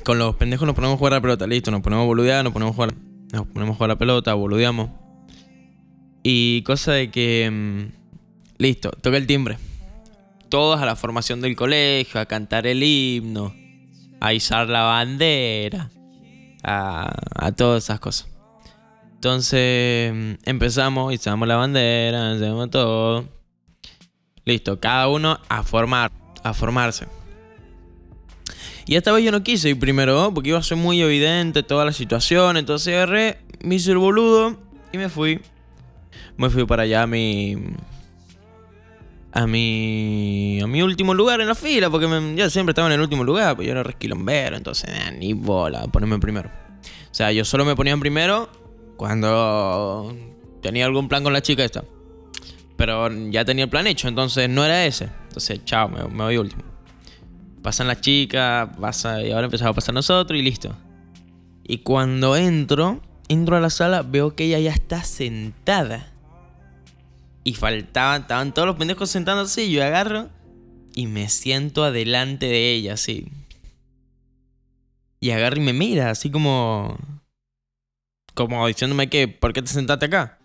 con 0.05 0.19
los 0.19 0.37
pendejos 0.37 0.67
nos 0.67 0.77
ponemos 0.77 0.95
a 0.95 0.99
jugar 0.99 1.15
a 1.15 1.17
la 1.17 1.23
pelota, 1.23 1.47
listo, 1.49 1.71
nos 1.73 1.83
ponemos 1.83 2.05
a 2.05 2.07
boludear, 2.07 2.45
nos 2.45 2.53
ponemos 2.53 2.73
a 2.73 2.77
jugar, 2.77 2.95
nos 3.33 3.47
ponemos 3.49 3.75
a 3.75 3.77
jugar 3.77 3.91
a 3.91 3.95
la 3.95 3.99
pelota, 3.99 4.35
boludeamos. 4.35 4.91
Y 6.23 6.63
cosa 6.63 6.93
de 6.93 7.11
que 7.11 7.51
mm, 7.51 8.63
listo, 8.63 8.91
toca 8.91 9.17
el 9.17 9.27
timbre 9.27 9.59
todos 10.51 10.83
a 10.83 10.85
la 10.85 10.97
formación 10.97 11.41
del 11.41 11.57
colegio, 11.57 12.21
a 12.21 12.27
cantar 12.27 12.67
el 12.67 12.83
himno, 12.83 13.55
a 14.21 14.35
izar 14.35 14.69
la 14.69 14.83
bandera, 14.83 15.91
a, 16.63 17.53
todas 17.57 17.85
esas 17.85 18.01
cosas. 18.01 18.29
Entonces 19.15 20.13
empezamos, 20.45 21.15
izamos 21.15 21.49
la 21.49 21.57
bandera, 21.57 22.33
hacemos 22.33 22.69
todo. 22.71 23.29
Listo, 24.45 24.81
cada 24.81 25.09
uno 25.09 25.39
a 25.49 25.63
formar, 25.63 26.11
a 26.43 26.53
formarse. 26.53 27.07
Y 28.87 28.97
esta 28.97 29.13
vez 29.13 29.25
yo 29.25 29.31
no 29.31 29.43
quise 29.43 29.71
ir 29.71 29.79
primero, 29.79 30.33
porque 30.35 30.49
iba 30.49 30.59
a 30.59 30.63
ser 30.63 30.77
muy 30.77 31.01
evidente 31.01 31.63
toda 31.63 31.85
la 31.85 31.93
situación. 31.93 32.57
Entonces 32.57 32.95
agarré, 32.95 33.39
me 33.63 33.77
hice 33.77 33.93
el 33.93 33.99
boludo 33.99 34.59
y 34.93 34.99
me 34.99 35.09
fui. 35.09 35.41
Me 36.37 36.51
fui 36.51 36.65
para 36.65 36.85
allá 36.85 37.03
a 37.03 37.07
mi, 37.07 37.57
a 39.33 39.47
mi, 39.47 40.61
a 40.63 40.67
mi 40.67 40.83
último 40.83 41.15
lugar 41.15 41.41
en 41.41 41.49
la 41.49 41.55
fila, 41.55 41.91
porque 41.91 42.07
yo 42.37 42.51
siempre 42.51 42.73
estaba 42.73 42.89
en 42.89 42.95
el 42.95 43.01
último 43.01 43.25
lugar, 43.25 43.57
pues 43.57 43.67
yo 43.67 43.73
era 43.73 43.83
resquilombero, 43.83 44.57
entonces 44.57 44.91
ni 45.19 45.33
bola, 45.33 45.83
ponerme 45.89 46.19
primero. 46.19 46.51
O 47.11 47.15
sea, 47.15 47.33
yo 47.33 47.45
solo 47.45 47.65
me 47.65 47.77
ponía 47.77 47.93
en 47.93 48.01
primero 48.01 48.49
cuando 48.97 50.15
tenía 50.63 50.85
algún 50.87 51.09
plan 51.09 51.23
con 51.23 51.33
la 51.33 51.43
chica 51.43 51.65
esta. 51.65 51.85
Pero 52.77 53.11
ya 53.31 53.45
tenía 53.45 53.65
el 53.65 53.71
plan 53.71 53.87
hecho, 53.87 54.09
entonces 54.09 54.49
no 54.49 54.65
era 54.65 54.87
ese. 54.87 55.09
Entonces, 55.29 55.65
chao, 55.65 55.89
me, 55.89 56.03
voy 56.03 56.39
último. 56.39 56.63
Pasan 57.63 57.89
las 57.89 58.01
chicas, 58.01 58.71
pasa, 58.81 59.23
y 59.23 59.33
ahora 59.33 59.47
empezaba 59.47 59.71
a 59.71 59.75
pasar 59.75 59.95
nosotros 59.95 60.39
y 60.39 60.43
listo. 60.43 60.75
Y 61.63 61.79
cuando 61.79 62.37
entro, 62.37 63.01
entro 63.29 63.57
a 63.57 63.61
la 63.61 63.71
sala, 63.71 64.03
veo 64.03 64.35
que 64.35 64.45
ella 64.45 64.59
ya 64.61 64.73
está 64.73 65.05
sentada. 65.05 66.10
Y 67.43 67.55
faltaban, 67.55 68.23
estaban 68.23 68.53
todos 68.53 68.69
los 68.69 68.77
pendejos 68.77 69.11
sentándose 69.11 69.65
y 69.65 69.73
yo 69.73 69.85
agarro 69.85 70.29
y 70.95 71.07
me 71.07 71.29
siento 71.29 71.85
adelante 71.85 72.47
de 72.47 72.73
ella, 72.73 72.95
así. 72.95 73.29
Y 75.21 75.31
agarro 75.31 75.59
y 75.59 75.61
me 75.61 75.73
mira, 75.73 76.11
así 76.11 76.31
como... 76.31 76.97
Como 78.35 78.67
diciéndome 78.67 79.09
que, 79.09 79.29
¿por 79.29 79.53
qué 79.53 79.61
te 79.61 79.69
sentaste 79.69 80.07
acá? 80.07 80.39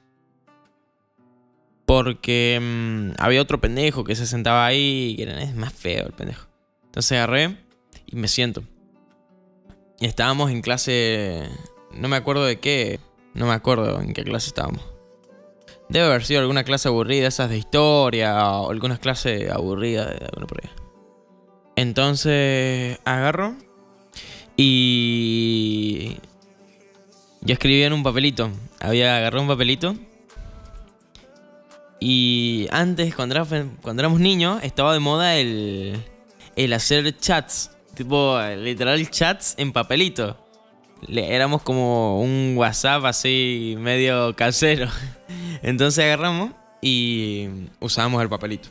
Porque 1.85 2.59
mm, 2.61 3.21
había 3.21 3.41
otro 3.41 3.61
pendejo 3.61 4.03
que 4.03 4.15
se 4.15 4.25
sentaba 4.25 4.65
ahí, 4.65 5.15
que 5.15 5.23
era 5.23 5.53
más 5.53 5.71
feo 5.71 6.07
el 6.07 6.13
pendejo. 6.13 6.47
Entonces 6.85 7.13
agarré 7.13 7.57
y 8.05 8.15
me 8.15 8.27
siento. 8.27 8.63
Y 9.99 10.05
estábamos 10.05 10.51
en 10.51 10.61
clase... 10.61 11.49
No 11.93 12.09
me 12.09 12.17
acuerdo 12.17 12.43
de 12.45 12.59
qué. 12.59 12.99
No 13.33 13.45
me 13.47 13.53
acuerdo 13.53 14.01
en 14.01 14.13
qué 14.13 14.23
clase 14.23 14.47
estábamos. 14.47 14.94
Debe 15.89 16.05
haber 16.05 16.23
sido 16.25 16.41
alguna 16.41 16.63
clase 16.63 16.87
aburrida, 16.87 17.27
esas 17.27 17.49
de 17.49 17.57
historia, 17.57 18.43
o 18.59 18.71
alguna 18.71 18.97
clase 18.97 19.49
aburrida 19.51 20.05
de 20.05 20.25
alguna 20.25 20.47
por 20.47 20.61
Entonces 21.75 22.99
agarro 23.05 23.55
y 24.57 26.17
yo 27.41 27.53
escribía 27.53 27.87
en 27.87 27.93
un 27.93 28.03
papelito. 28.03 28.49
Había 28.79 29.17
agarrado 29.17 29.43
un 29.43 29.47
papelito. 29.47 29.95
Y 31.99 32.67
antes, 32.71 33.15
cuando, 33.15 33.35
cuando 33.81 34.01
éramos 34.01 34.19
niños, 34.19 34.59
estaba 34.63 34.93
de 34.93 34.99
moda 34.99 35.35
el, 35.37 36.03
el 36.55 36.73
hacer 36.73 37.17
chats. 37.17 37.71
Tipo, 37.93 38.39
literal 38.57 39.09
chats 39.09 39.55
en 39.57 39.71
papelito. 39.71 40.37
Éramos 41.07 41.61
como 41.61 42.21
un 42.21 42.55
WhatsApp 42.57 43.05
así 43.05 43.75
medio 43.79 44.35
casero. 44.35 44.87
Entonces 45.61 46.03
agarramos 46.03 46.51
y 46.81 47.47
usamos 47.79 48.21
el 48.21 48.29
papelito. 48.29 48.69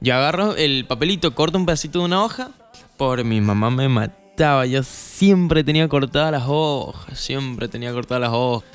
Yo 0.00 0.14
agarro 0.14 0.56
el 0.56 0.86
papelito, 0.86 1.34
corto 1.34 1.58
un 1.58 1.66
pedacito 1.66 1.98
de 1.98 2.06
una 2.06 2.24
hoja. 2.24 2.50
Por 2.96 3.22
mi 3.24 3.40
mamá 3.40 3.70
me 3.70 3.88
mataba. 3.88 4.64
Yo 4.64 4.82
siempre 4.82 5.62
tenía 5.62 5.88
cortadas 5.88 6.32
las 6.32 6.44
hojas. 6.46 7.18
Siempre 7.18 7.68
tenía 7.68 7.92
cortadas 7.92 8.22
las 8.22 8.32
hojas. 8.32 8.68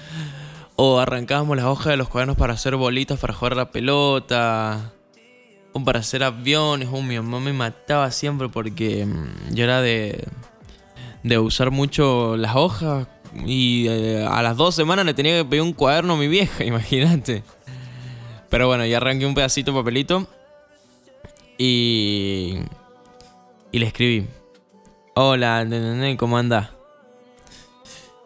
O 0.75 0.99
arrancábamos 0.99 1.57
las 1.57 1.65
hojas 1.65 1.87
de 1.87 1.97
los 1.97 2.09
cuadernos 2.09 2.37
para 2.37 2.53
hacer 2.53 2.75
bolitas 2.75 3.19
para 3.19 3.33
jugar 3.33 3.55
la 3.55 3.71
pelota. 3.71 4.91
o 5.73 5.83
para 5.83 5.99
hacer 5.99 6.23
aviones. 6.23 6.89
O 6.91 7.01
mi 7.01 7.15
mamá 7.15 7.39
me 7.39 7.53
mataba 7.53 8.11
siempre 8.11 8.47
porque 8.47 9.05
mm, 9.05 9.55
yo 9.55 9.63
era 9.63 9.81
de, 9.81 10.27
de 11.25 11.39
usar 11.39 11.71
mucho 11.71 12.37
las 12.37 12.55
hojas. 12.55 13.07
Y 13.45 13.87
eh, 13.89 14.25
a 14.29 14.41
las 14.41 14.55
dos 14.55 14.75
semanas 14.75 15.05
le 15.05 15.13
tenía 15.13 15.37
que 15.37 15.43
pedir 15.43 15.63
un 15.63 15.73
cuaderno 15.73 16.13
a 16.13 16.17
mi 16.17 16.27
vieja, 16.27 16.63
imagínate. 16.63 17.43
Pero 18.49 18.67
bueno, 18.67 18.85
ya 18.85 18.97
arranqué 18.97 19.25
un 19.25 19.33
pedacito 19.33 19.71
de 19.71 19.79
papelito. 19.79 20.27
Y. 21.57 22.59
Y 23.71 23.79
le 23.79 23.87
escribí. 23.87 24.27
Hola, 25.15 25.67
¿cómo 26.17 26.37
anda? 26.37 26.71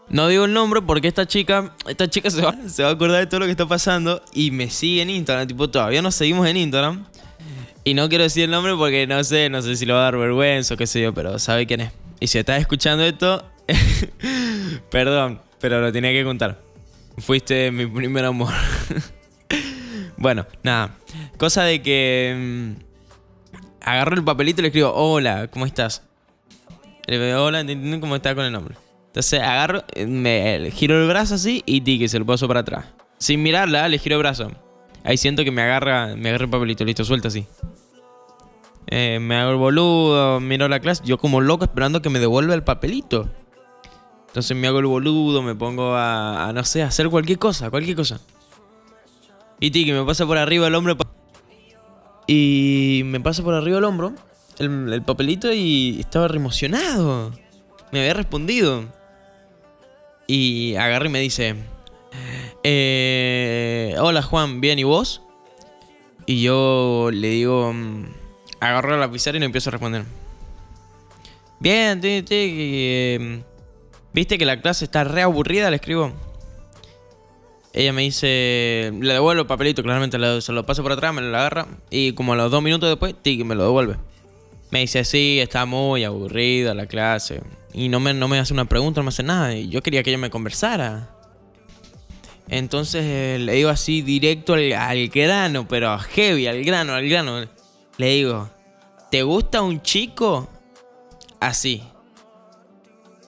No 0.09 0.27
digo 0.27 0.45
el 0.45 0.53
nombre 0.53 0.81
porque 0.81 1.07
esta 1.07 1.27
chica, 1.27 1.75
esta 1.87 2.09
chica 2.09 2.29
se 2.31 2.41
va, 2.41 2.55
se 2.67 2.83
va 2.83 2.89
a 2.89 2.91
acordar 2.93 3.19
de 3.19 3.27
todo 3.27 3.41
lo 3.41 3.45
que 3.45 3.51
está 3.51 3.67
pasando 3.67 4.21
y 4.33 4.51
me 4.51 4.69
sigue 4.69 5.01
en 5.03 5.09
Instagram. 5.09 5.47
Tipo, 5.47 5.69
todavía 5.69 6.01
nos 6.01 6.15
seguimos 6.15 6.47
en 6.47 6.57
Instagram. 6.57 7.05
Y 7.85 7.93
no 7.93 8.09
quiero 8.09 8.25
decir 8.25 8.43
el 8.43 8.51
nombre 8.51 8.75
porque 8.75 9.07
no 9.07 9.23
sé, 9.23 9.49
no 9.49 9.61
sé 9.61 9.77
si 9.77 9.85
le 9.85 9.93
va 9.93 9.99
a 9.99 10.03
dar 10.03 10.17
vergüenza 10.17 10.73
o 10.73 10.77
qué 10.77 10.85
sé 10.85 11.01
yo, 11.01 11.13
pero 11.13 11.39
sabe 11.39 11.65
quién 11.65 11.81
es. 11.81 11.91
Y 12.19 12.27
si 12.27 12.37
estás 12.37 12.59
escuchando 12.59 13.03
esto, 13.03 13.45
perdón, 14.91 15.41
pero 15.59 15.81
lo 15.81 15.91
tenía 15.91 16.11
que 16.11 16.23
contar. 16.23 16.61
Fuiste 17.17 17.71
mi 17.71 17.85
primer 17.85 18.25
amor. 18.25 18.53
bueno, 20.17 20.45
nada. 20.63 20.97
Cosa 21.37 21.63
de 21.63 21.81
que 21.81 22.75
mm, 22.75 22.89
agarro 23.81 24.15
el 24.15 24.23
papelito 24.23 24.61
y 24.61 24.63
le 24.63 24.67
escribo, 24.67 24.93
hola, 24.93 25.47
¿cómo 25.47 25.65
estás? 25.65 26.03
Le 27.07 27.19
digo, 27.19 27.43
hola, 27.43 27.65
¿cómo 27.99 28.15
estás 28.15 28.35
con 28.35 28.45
el 28.45 28.51
nombre? 28.51 28.75
Entonces 29.07 29.41
agarro, 29.41 29.83
eh, 29.95 30.05
me 30.05 30.69
giro 30.71 31.01
el 31.01 31.07
brazo 31.07 31.35
así 31.35 31.63
y 31.65 31.81
tique, 31.81 32.07
se 32.07 32.19
lo 32.19 32.25
paso 32.25 32.47
para 32.47 32.59
atrás. 32.59 32.85
Sin 33.17 33.41
mirarla, 33.41 33.87
le 33.87 33.97
giro 33.97 34.15
el 34.15 34.21
brazo. 34.21 34.51
Ahí 35.03 35.17
siento 35.17 35.43
que 35.43 35.51
me 35.51 35.61
agarra, 35.61 36.15
me 36.15 36.29
agarra 36.29 36.45
el 36.45 36.51
papelito, 36.51 36.85
listo, 36.85 37.03
suelta 37.03 37.29
así. 37.29 37.45
Eh, 38.91 39.19
me 39.21 39.35
hago 39.35 39.51
el 39.51 39.57
boludo, 39.57 40.39
miro 40.39 40.67
la 40.67 40.79
clase, 40.79 41.03
yo 41.05 41.19
como 41.19 41.41
loco 41.41 41.63
esperando 41.63 42.01
que 42.01 42.09
me 42.09 42.19
devuelva 42.19 42.55
el 42.55 42.63
papelito. 42.63 43.29
Entonces 44.27 44.57
me 44.57 44.67
hago 44.67 44.79
el 44.79 44.87
boludo, 44.87 45.43
me 45.43 45.53
pongo 45.53 45.95
a, 45.95 46.51
no 46.53 46.63
sé, 46.63 46.81
a 46.81 46.87
hacer 46.87 47.07
cualquier 47.09 47.37
cosa, 47.37 47.69
cualquier 47.69 47.95
cosa. 47.95 48.19
Y 49.59 49.71
tiki, 49.71 49.91
me 49.91 50.03
pasa 50.03 50.25
por 50.25 50.37
arriba 50.37 50.67
el 50.67 50.75
hombro. 50.75 50.97
Y 52.25 53.03
me 53.05 53.19
pasa 53.19 53.43
por 53.43 53.53
arriba 53.53 53.77
el 53.77 53.83
hombro, 53.83 54.13
el, 54.57 54.91
el 54.91 55.01
papelito 55.03 55.51
y 55.53 55.99
estaba 55.99 56.27
re 56.27 56.37
emocionado. 56.37 57.31
Me 57.91 57.99
había 57.99 58.13
respondido. 58.13 58.85
Y 60.27 60.75
agarra 60.75 61.07
y 61.07 61.09
me 61.09 61.19
dice, 61.19 61.55
eh, 62.63 63.95
hola 63.99 64.21
Juan, 64.21 64.61
¿bien 64.61 64.79
y 64.79 64.83
vos? 64.83 65.21
Y 66.25 66.43
yo 66.43 67.09
le 67.11 67.29
digo, 67.29 67.73
mm, 67.73 68.05
agarro 68.59 68.97
la 68.97 69.11
pizarra 69.11 69.37
y 69.37 69.39
no 69.39 69.45
empiezo 69.45 69.69
a 69.69 69.71
responder. 69.71 70.03
Bien, 71.59 71.99
tí, 71.99 72.21
tí, 72.23 73.43
viste 74.13 74.37
que 74.37 74.45
la 74.45 74.61
clase 74.61 74.85
está 74.85 75.03
re 75.03 75.21
aburrida, 75.21 75.69
le 75.69 75.75
escribo. 75.77 76.13
Ella 77.73 77.93
me 77.93 78.01
dice, 78.01 78.91
le 78.99 79.13
devuelvo 79.13 79.41
el 79.41 79.47
papelito, 79.47 79.83
claramente 79.83 80.17
se 80.41 80.51
lo 80.51 80.65
paso 80.65 80.81
por 80.81 80.91
atrás, 80.91 81.13
me 81.13 81.21
lo 81.21 81.37
agarra. 81.37 81.67
Y 81.89 82.13
como 82.13 82.33
a 82.33 82.35
los 82.35 82.49
dos 82.49 82.63
minutos 82.63 82.89
después, 82.89 83.13
tic, 83.21 83.43
me 83.45 83.55
lo 83.55 83.63
devuelve. 83.63 83.97
Me 84.71 84.79
dice, 84.79 85.03
sí, 85.03 85.39
está 85.39 85.65
muy 85.65 86.03
aburrida 86.03 86.73
la 86.73 86.87
clase. 86.87 87.41
Y 87.73 87.89
no 87.89 87.99
me, 87.99 88.13
no 88.13 88.27
me 88.27 88.39
hace 88.39 88.53
una 88.53 88.65
pregunta, 88.65 89.01
no 89.01 89.05
me 89.05 89.09
hace 89.09 89.23
nada. 89.23 89.55
Y 89.55 89.69
yo 89.69 89.83
quería 89.83 90.01
que 90.01 90.09
ella 90.09 90.17
me 90.17 90.29
conversara. 90.29 91.09
Entonces 92.49 93.03
eh, 93.05 93.37
le 93.39 93.53
digo 93.53 93.69
así 93.69 94.01
directo 94.01 94.53
al, 94.53 95.09
grano, 95.09 95.67
pero 95.67 95.97
heavy, 95.99 96.47
al 96.47 96.63
grano, 96.63 96.93
al 96.93 97.07
grano. 97.07 97.47
Le 97.99 98.11
digo, 98.11 98.49
¿te 99.11 99.23
gusta 99.23 99.61
un 99.61 99.81
chico? 99.81 100.47
Así. 101.41 101.83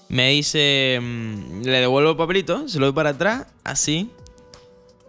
Me 0.07 0.29
dice, 0.29 0.97
mm, 1.01 1.63
le 1.63 1.79
devuelvo 1.79 2.11
el 2.11 2.15
papelito, 2.15 2.69
se 2.69 2.79
lo 2.79 2.85
doy 2.85 2.95
para 2.95 3.09
atrás, 3.09 3.47
así. 3.65 4.09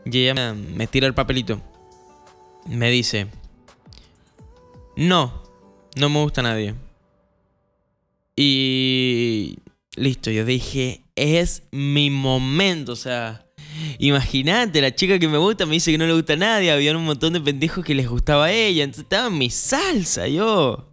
Y 0.05 0.27
ella 0.27 0.53
me 0.53 0.89
tira 0.89 1.07
el 1.07 1.15
papelito. 1.15 1.61
Me 2.67 2.91
dice, 2.91 3.29
no, 4.97 5.45
no 5.95 6.09
me 6.09 6.21
gusta 6.23 6.43
nadie. 6.43 6.75
Y 8.35 9.59
listo, 9.95 10.33
yo 10.33 10.45
dije, 10.45 11.05
es 11.15 11.63
mi 11.71 12.11
momento, 12.11 12.95
o 12.95 12.97
sea, 12.97 13.42
imagínate, 13.99 14.81
la 14.81 14.95
chica 14.95 15.19
que 15.19 15.29
me 15.29 15.39
gusta 15.39 15.67
me 15.67 15.75
dice 15.75 15.91
que 15.93 15.99
no 15.99 16.07
le 16.07 16.13
gusta 16.15 16.35
a 16.35 16.37
nadie, 16.37 16.71
había 16.71 16.97
un 16.97 17.05
montón 17.05 17.33
de 17.33 17.41
pendejos 17.41 17.85
que 17.85 17.95
les 17.95 18.09
gustaba 18.09 18.47
a 18.47 18.53
ella, 18.53 18.85
entonces 18.85 19.05
estaba 19.05 19.29
en 19.29 19.39
mi 19.39 19.51
salsa, 19.51 20.29
yo. 20.29 20.93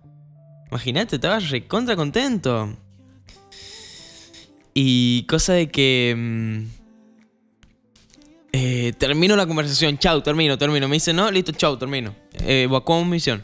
Imagínate, 0.70 1.16
estaba 1.16 1.40
recontra 1.40 1.96
contento. 1.96 2.78
Y 4.74 5.24
cosa 5.24 5.54
de 5.54 5.70
que... 5.70 6.16
Mm, 6.18 6.80
eh, 8.52 8.94
termino 8.98 9.36
la 9.36 9.46
conversación, 9.46 9.98
chau, 9.98 10.22
termino, 10.22 10.58
termino. 10.58 10.88
Me 10.88 10.96
dice, 10.96 11.14
no, 11.14 11.30
listo, 11.32 11.52
chau, 11.52 11.78
termino. 11.78 12.16
Eh, 12.46 12.68
misión. 13.06 13.44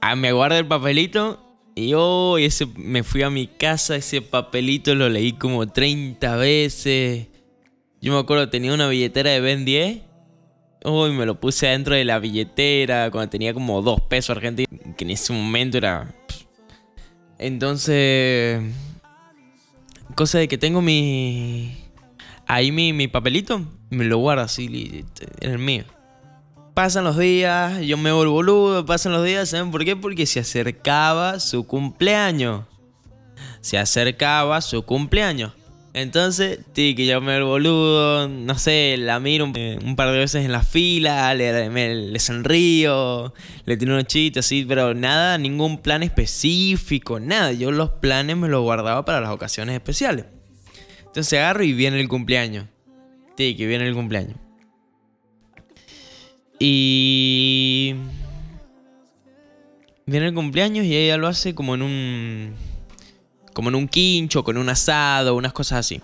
Ah, 0.00 0.16
me 0.16 0.32
guarda 0.32 0.58
el 0.58 0.66
papelito 0.66 1.44
y 1.74 1.92
hoy 1.94 2.44
ese, 2.44 2.66
me 2.76 3.02
fui 3.02 3.22
a 3.22 3.30
mi 3.30 3.46
casa, 3.46 3.96
ese 3.96 4.22
papelito 4.22 4.94
lo 4.94 5.08
leí 5.08 5.32
como 5.32 5.66
30 5.66 6.36
veces. 6.36 7.26
Yo 8.00 8.12
me 8.12 8.18
acuerdo, 8.18 8.48
tenía 8.48 8.72
una 8.72 8.88
billetera 8.88 9.30
de 9.30 9.40
Ben 9.40 9.64
10. 9.64 10.02
Hoy 10.84 11.12
me 11.12 11.26
lo 11.26 11.40
puse 11.40 11.68
adentro 11.68 11.94
de 11.94 12.04
la 12.04 12.18
billetera 12.18 13.10
cuando 13.10 13.30
tenía 13.30 13.52
como 13.52 13.82
2 13.82 14.02
pesos 14.02 14.36
argentinos, 14.36 14.68
que 14.96 15.04
en 15.04 15.10
ese 15.10 15.32
momento 15.32 15.78
era... 15.78 16.14
Entonces... 17.38 18.62
Cosa 20.14 20.38
de 20.38 20.48
que 20.48 20.58
tengo 20.58 20.80
mi... 20.80 21.76
Ahí 22.46 22.72
mi, 22.72 22.92
mi 22.92 23.08
papelito, 23.08 23.60
me 23.90 24.04
lo 24.04 24.18
guardo 24.18 24.42
así 24.42 25.04
en 25.40 25.50
el 25.50 25.58
mío 25.58 25.84
pasan 26.78 27.02
los 27.02 27.18
días, 27.18 27.80
yo 27.80 27.96
me 27.96 28.12
vuelvo 28.12 28.34
boludo, 28.34 28.86
pasan 28.86 29.10
los 29.10 29.24
días, 29.24 29.48
¿saben 29.48 29.72
por 29.72 29.84
qué? 29.84 29.96
Porque 29.96 30.26
se 30.26 30.38
acercaba 30.38 31.40
su 31.40 31.66
cumpleaños. 31.66 32.66
Se 33.60 33.78
acercaba 33.78 34.60
su 34.60 34.84
cumpleaños. 34.84 35.54
Entonces, 35.94 36.60
que 36.74 37.06
yo 37.06 37.20
me 37.20 37.32
vuelvo 37.32 37.48
boludo, 37.48 38.28
no 38.28 38.58
sé, 38.58 38.96
la 38.98 39.18
miro 39.20 39.44
un, 39.46 39.96
par 39.96 40.12
de 40.12 40.18
veces 40.18 40.44
en 40.44 40.52
la 40.52 40.62
fila, 40.62 41.34
le, 41.34 41.70
le 42.10 42.18
sonrío, 42.18 43.32
le 43.64 43.76
tiro 43.76 43.94
unos 43.94 44.06
chistes 44.06 44.46
así, 44.46 44.64
pero 44.68 44.94
nada, 44.94 45.38
ningún 45.38 45.78
plan 45.78 46.02
específico, 46.02 47.18
nada. 47.18 47.52
Yo 47.52 47.70
los 47.70 47.90
planes 47.90 48.36
me 48.36 48.48
los 48.48 48.62
guardaba 48.62 49.04
para 49.04 49.20
las 49.20 49.30
ocasiones 49.30 49.74
especiales. 49.74 50.26
Entonces 51.06 51.38
agarro 51.38 51.64
y 51.64 51.72
viene 51.72 52.00
el 52.00 52.08
cumpleaños. 52.08 52.66
que 53.36 53.54
viene 53.54 53.86
el 53.86 53.94
cumpleaños. 53.94 54.36
Y 56.60 57.94
viene 60.06 60.26
el 60.26 60.34
cumpleaños 60.34 60.84
y 60.84 60.96
ella 60.96 61.16
lo 61.16 61.28
hace 61.28 61.54
como 61.54 61.74
en 61.74 61.82
un 61.82 62.54
como 63.58 63.70
en 63.70 63.74
un 63.74 63.88
quincho, 63.88 64.44
con 64.44 64.56
un 64.56 64.68
asado, 64.68 65.34
unas 65.34 65.52
cosas 65.52 65.80
así. 65.80 66.00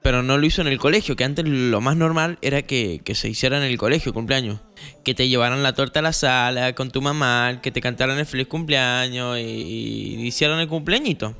Pero 0.00 0.22
no 0.22 0.38
lo 0.38 0.46
hizo 0.46 0.60
en 0.60 0.68
el 0.68 0.78
colegio, 0.78 1.16
que 1.16 1.24
antes 1.24 1.44
lo 1.44 1.80
más 1.80 1.96
normal 1.96 2.38
era 2.40 2.62
que, 2.62 3.02
se 3.14 3.28
hiciera 3.28 3.56
en 3.56 3.64
el 3.64 3.76
colegio 3.76 4.14
cumpleaños. 4.14 4.60
Que 5.02 5.12
te 5.12 5.28
llevaran 5.28 5.64
la 5.64 5.72
torta 5.72 5.98
a 5.98 6.02
la 6.02 6.12
sala 6.12 6.72
con 6.76 6.92
tu 6.92 7.02
mamá, 7.02 7.58
que 7.60 7.72
te 7.72 7.80
cantaran 7.80 8.16
el 8.16 8.26
feliz 8.26 8.46
cumpleaños 8.46 9.40
y, 9.40 10.24
hicieran 10.24 10.60
el 10.60 10.68
cumpleañito. 10.68 11.34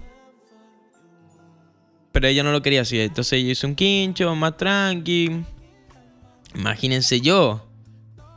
Pero 2.11 2.27
ella 2.27 2.43
no 2.43 2.51
lo 2.51 2.61
quería 2.61 2.81
así, 2.81 2.99
entonces 2.99 3.35
ella 3.35 3.53
hizo 3.53 3.69
un 3.69 3.77
quincho 3.77 4.35
más 4.35 4.57
tranqui. 4.57 5.45
Imagínense 6.57 7.21
yo, 7.21 7.65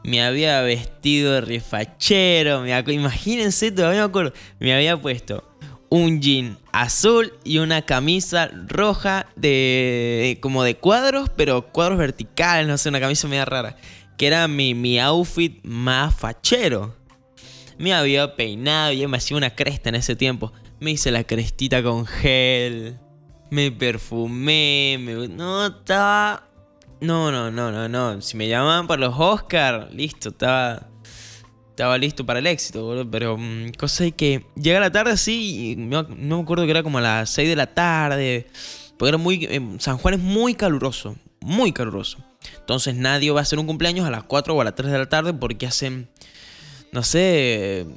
me 0.04 0.24
había 0.24 0.62
vestido 0.62 1.34
de 1.34 1.42
rifachero, 1.42 2.62
me 2.62 2.78
imagínense, 2.94 3.72
todavía 3.72 4.02
me 4.02 4.06
acuerdo, 4.06 4.34
me 4.60 4.72
había 4.76 5.02
puesto 5.02 5.53
un 5.94 6.22
jean 6.22 6.58
azul 6.72 7.34
y 7.44 7.60
una 7.60 7.84
camisa 7.84 8.50
roja 8.66 9.28
de 9.36 10.40
como 10.42 10.64
de 10.64 10.76
cuadros, 10.76 11.30
pero 11.36 11.72
cuadros 11.72 12.00
verticales, 12.00 12.68
no 12.68 12.80
sé, 12.80 12.90
una 12.90 13.00
camisa 13.00 13.28
media 13.28 13.46
rara, 13.46 13.78
que 14.18 14.26
era 14.26 14.48
mi, 14.48 14.74
mi 14.74 15.00
outfit 15.00 15.64
más 15.64 16.16
fachero. 16.16 16.96
Me 17.78 17.94
había 17.94 18.36
peinado, 18.36 18.92
y 18.92 19.06
me 19.06 19.18
hacía 19.18 19.38
una 19.38 19.52
cresta 19.52 19.90
en 19.90 19.96
ese 19.96 20.16
tiempo. 20.16 20.52
Me 20.80 20.90
hice 20.90 21.12
la 21.12 21.26
crestita 21.26 21.84
con 21.84 22.08
gel, 22.08 22.98
me 23.52 23.70
perfumé, 23.70 24.98
me... 25.00 25.28
no 25.28 25.68
estaba 25.68 26.50
no, 27.02 27.32
no, 27.32 27.52
no, 27.52 27.72
no, 27.72 27.88
no. 27.88 28.20
Si 28.22 28.36
me 28.36 28.48
llamaban 28.48 28.88
para 28.88 29.02
los 29.02 29.16
Oscars, 29.16 29.94
listo, 29.94 30.30
estaba. 30.30 30.88
Estaba 31.74 31.98
listo 31.98 32.24
para 32.24 32.38
el 32.38 32.46
éxito, 32.46 32.86
boludo. 32.86 33.10
Pero 33.10 33.36
mm, 33.36 33.72
cosa 33.80 34.12
que 34.12 34.46
llega 34.56 34.80
la 34.80 34.92
tarde 34.92 35.14
así, 35.14 35.72
y 35.72 35.76
no, 35.76 36.04
me 36.04 36.40
acuerdo 36.40 36.66
que 36.66 36.72
era 36.72 36.84
como 36.84 37.00
a 37.00 37.02
las 37.02 37.32
6 37.32 37.50
de 37.50 37.56
la 37.56 37.66
tarde. 37.66 38.46
Porque 38.96 39.10
era 39.10 39.18
muy. 39.18 39.50
San 39.80 39.98
Juan 39.98 40.14
es 40.14 40.20
muy 40.20 40.54
caluroso. 40.54 41.16
muy 41.42 41.74
caluroso. 41.74 42.20
Entonces 42.60 42.94
nadie 42.94 43.32
va 43.32 43.40
a 43.40 43.42
hacer 43.42 43.58
un 43.58 43.66
cumpleaños 43.66 44.06
a 44.06 44.12
las 44.12 44.22
4 44.22 44.54
o 44.54 44.62
a 44.62 44.64
las 44.64 44.76
3 44.76 44.92
de 44.92 44.98
la 45.00 45.10
tarde 45.10 45.34
porque 45.34 45.66
hacen, 45.66 46.10
no 46.92 47.02
sé, 47.02 47.88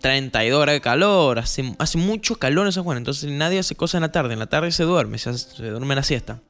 32 0.00 0.60
horas 0.60 0.74
de 0.74 0.80
calor, 0.80 1.38
hace, 1.38 1.76
hace 1.78 1.98
mucho 1.98 2.34
calor 2.34 2.66
en 2.66 2.72
San 2.72 2.82
Juan. 2.82 2.98
Entonces 2.98 3.30
nadie 3.30 3.60
hace 3.60 3.76
cosas 3.76 3.98
en 3.98 4.02
la 4.02 4.10
tarde. 4.10 4.32
En 4.32 4.40
la 4.40 4.48
tarde 4.48 4.72
se 4.72 4.82
duerme, 4.82 5.18
se, 5.18 5.38
se 5.38 5.70
duerme 5.70 5.94
la 5.94 6.02
siesta. 6.02 6.42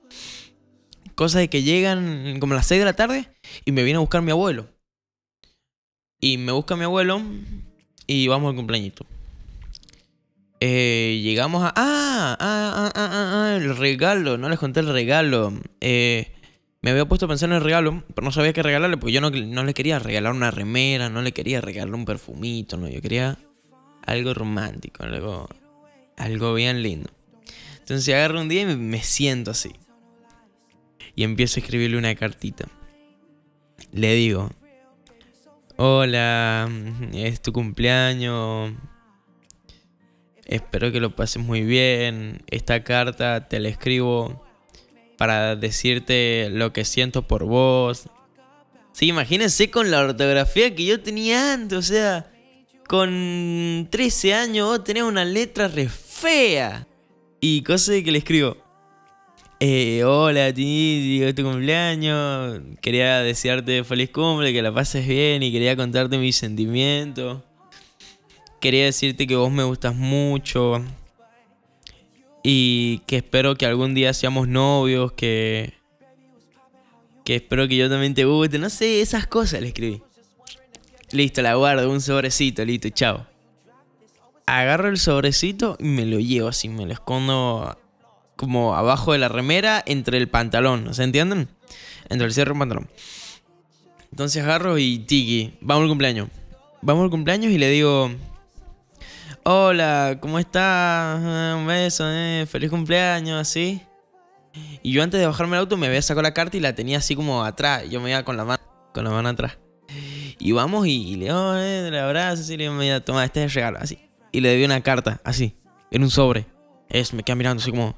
Cosas 1.14 1.40
de 1.40 1.50
que 1.50 1.62
llegan 1.62 2.40
como 2.40 2.54
a 2.54 2.56
las 2.56 2.66
6 2.68 2.78
de 2.78 2.84
la 2.86 2.94
tarde 2.94 3.28
y 3.66 3.72
me 3.72 3.82
viene 3.82 3.98
a 3.98 4.00
buscar 4.00 4.22
mi 4.22 4.30
abuelo. 4.30 4.77
Y 6.20 6.38
me 6.38 6.52
busca 6.52 6.76
mi 6.76 6.84
abuelo 6.84 7.22
y 8.06 8.26
vamos 8.26 8.50
al 8.50 8.56
cumpleañito. 8.56 9.06
Eh, 10.60 11.20
llegamos 11.22 11.62
a. 11.62 11.68
Ah, 11.76 12.36
ah, 12.40 12.72
ah, 12.74 12.92
ah, 12.94 13.32
ah, 13.34 13.56
el 13.56 13.76
regalo. 13.76 14.38
No 14.38 14.48
les 14.48 14.58
conté 14.58 14.80
el 14.80 14.88
regalo. 14.88 15.52
Eh, 15.80 16.32
me 16.80 16.90
había 16.90 17.06
puesto 17.06 17.26
a 17.26 17.28
pensar 17.28 17.50
en 17.50 17.56
el 17.56 17.62
regalo, 17.62 18.02
pero 18.14 18.24
no 18.24 18.32
sabía 18.32 18.52
qué 18.52 18.62
regalarle, 18.62 18.96
porque 18.96 19.12
yo 19.12 19.20
no, 19.20 19.30
no 19.30 19.64
le 19.64 19.74
quería 19.74 19.98
regalar 19.98 20.32
una 20.32 20.50
remera, 20.50 21.08
no 21.08 21.22
le 21.22 21.32
quería 21.32 21.60
regalar 21.60 21.94
un 21.94 22.04
perfumito, 22.04 22.76
no. 22.76 22.88
Yo 22.88 23.00
quería 23.00 23.38
algo 24.06 24.34
romántico, 24.34 25.04
algo, 25.04 25.48
algo 26.16 26.54
bien 26.54 26.82
lindo. 26.82 27.10
Entonces 27.78 28.14
agarro 28.14 28.40
un 28.40 28.48
día 28.48 28.62
y 28.62 28.76
me 28.76 29.02
siento 29.02 29.50
así. 29.50 29.72
Y 31.14 31.24
empiezo 31.24 31.58
a 31.58 31.62
escribirle 31.62 31.98
una 31.98 32.14
cartita. 32.14 32.66
Le 33.92 34.14
digo, 34.14 34.50
hola, 35.78 36.68
es 37.12 37.40
tu 37.40 37.52
cumpleaños. 37.52 38.72
Espero 40.44 40.90
que 40.90 41.00
lo 41.00 41.14
pases 41.14 41.42
muy 41.42 41.62
bien. 41.62 42.42
Esta 42.48 42.82
carta 42.82 43.48
te 43.48 43.60
la 43.60 43.68
escribo 43.68 44.44
para 45.16 45.56
decirte 45.56 46.48
lo 46.50 46.72
que 46.72 46.84
siento 46.84 47.26
por 47.28 47.44
vos. 47.44 48.08
Sí, 48.92 49.06
imagínense 49.06 49.70
con 49.70 49.90
la 49.90 50.00
ortografía 50.00 50.74
que 50.74 50.84
yo 50.84 51.00
tenía 51.00 51.54
antes. 51.54 51.78
O 51.78 51.82
sea, 51.82 52.30
con 52.88 53.86
13 53.90 54.34
años 54.34 54.66
vos 54.66 54.82
tenés 54.82 55.04
una 55.04 55.24
letra 55.24 55.68
re 55.68 55.88
fea. 55.88 56.88
Y 57.40 57.62
cosa 57.62 57.92
que 58.02 58.10
le 58.10 58.18
escribo. 58.18 58.56
Eh, 59.60 60.04
hola, 60.04 60.54
ti, 60.54 61.00
digo 61.00 61.34
tu 61.34 61.42
cumpleaños. 61.42 62.60
Quería 62.80 63.18
desearte 63.22 63.82
feliz 63.82 64.10
cumple, 64.10 64.52
que 64.52 64.62
la 64.62 64.72
pases 64.72 65.06
bien 65.06 65.42
y 65.42 65.50
quería 65.50 65.74
contarte 65.74 66.16
mis 66.16 66.36
sentimientos. 66.36 67.42
Quería 68.60 68.84
decirte 68.84 69.26
que 69.26 69.34
vos 69.34 69.50
me 69.50 69.64
gustas 69.64 69.96
mucho. 69.96 70.84
Y 72.44 72.98
que 73.08 73.16
espero 73.16 73.56
que 73.56 73.66
algún 73.66 73.94
día 73.94 74.14
seamos 74.14 74.46
novios, 74.46 75.10
que. 75.12 75.74
Que 77.24 77.36
espero 77.36 77.66
que 77.66 77.76
yo 77.76 77.90
también 77.90 78.14
te 78.14 78.24
guste. 78.24 78.60
No 78.60 78.70
sé, 78.70 79.00
esas 79.00 79.26
cosas 79.26 79.60
le 79.60 79.68
escribí. 79.68 80.00
Listo, 81.10 81.42
la 81.42 81.54
guardo, 81.54 81.90
un 81.90 82.00
sobrecito, 82.00 82.64
listo, 82.64 82.90
chao. 82.90 83.26
Agarro 84.46 84.88
el 84.88 84.98
sobrecito 84.98 85.76
y 85.80 85.84
me 85.84 86.06
lo 86.06 86.20
llevo 86.20 86.48
así, 86.48 86.68
me 86.68 86.86
lo 86.86 86.92
escondo 86.92 87.76
como 88.38 88.76
abajo 88.76 89.12
de 89.12 89.18
la 89.18 89.28
remera 89.28 89.82
entre 89.84 90.16
el 90.16 90.28
pantalón, 90.28 90.94
¿se 90.94 91.02
entienden? 91.02 91.48
Entre 92.08 92.24
el 92.24 92.32
cierre 92.32 92.52
y 92.52 92.54
el 92.54 92.58
pantalón. 92.60 92.88
Entonces 94.12 94.42
agarro 94.42 94.78
y 94.78 95.00
tiki, 95.00 95.58
vamos 95.60 95.82
al 95.82 95.88
cumpleaños. 95.88 96.28
Vamos 96.80 97.02
al 97.02 97.10
cumpleaños 97.10 97.50
y 97.50 97.58
le 97.58 97.68
digo, 97.68 98.12
hola, 99.42 100.18
¿cómo 100.20 100.38
estás? 100.38 101.18
Un 101.56 101.66
beso, 101.66 102.04
eh, 102.06 102.46
feliz 102.48 102.70
cumpleaños, 102.70 103.40
así. 103.40 103.82
Y 104.84 104.92
yo 104.92 105.02
antes 105.02 105.18
de 105.18 105.26
bajarme 105.26 105.56
el 105.56 105.60
auto 105.60 105.76
me 105.76 105.88
había 105.88 106.00
sacado 106.00 106.22
la 106.22 106.32
carta 106.32 106.56
y 106.56 106.60
la 106.60 106.76
tenía 106.76 106.98
así 106.98 107.16
como 107.16 107.44
atrás. 107.44 107.90
Yo 107.90 108.00
me 108.00 108.10
iba 108.10 108.22
con 108.22 108.36
la 108.36 108.44
mano, 108.44 108.62
con 108.94 109.02
la 109.02 109.10
mano 109.10 109.30
atrás. 109.30 109.58
Y 110.38 110.52
vamos 110.52 110.86
y, 110.86 111.16
le 111.16 111.24
digo, 111.24 111.56
eh, 111.56 111.90
le 111.90 111.98
abrazo, 111.98 112.42
así, 112.42 112.56
le 112.56 112.70
digo, 112.70 113.02
toma, 113.02 113.24
este 113.24 113.40
es 113.42 113.50
el 113.50 113.54
regalo, 113.56 113.78
así. 113.80 113.98
Y 114.30 114.40
le 114.40 114.54
doy 114.54 114.64
una 114.64 114.80
carta, 114.80 115.20
así, 115.24 115.56
en 115.90 116.04
un 116.04 116.10
sobre. 116.10 116.46
Es, 116.88 117.12
me 117.12 117.24
queda 117.24 117.34
mirando 117.34 117.60
así 117.60 117.72
como, 117.72 117.96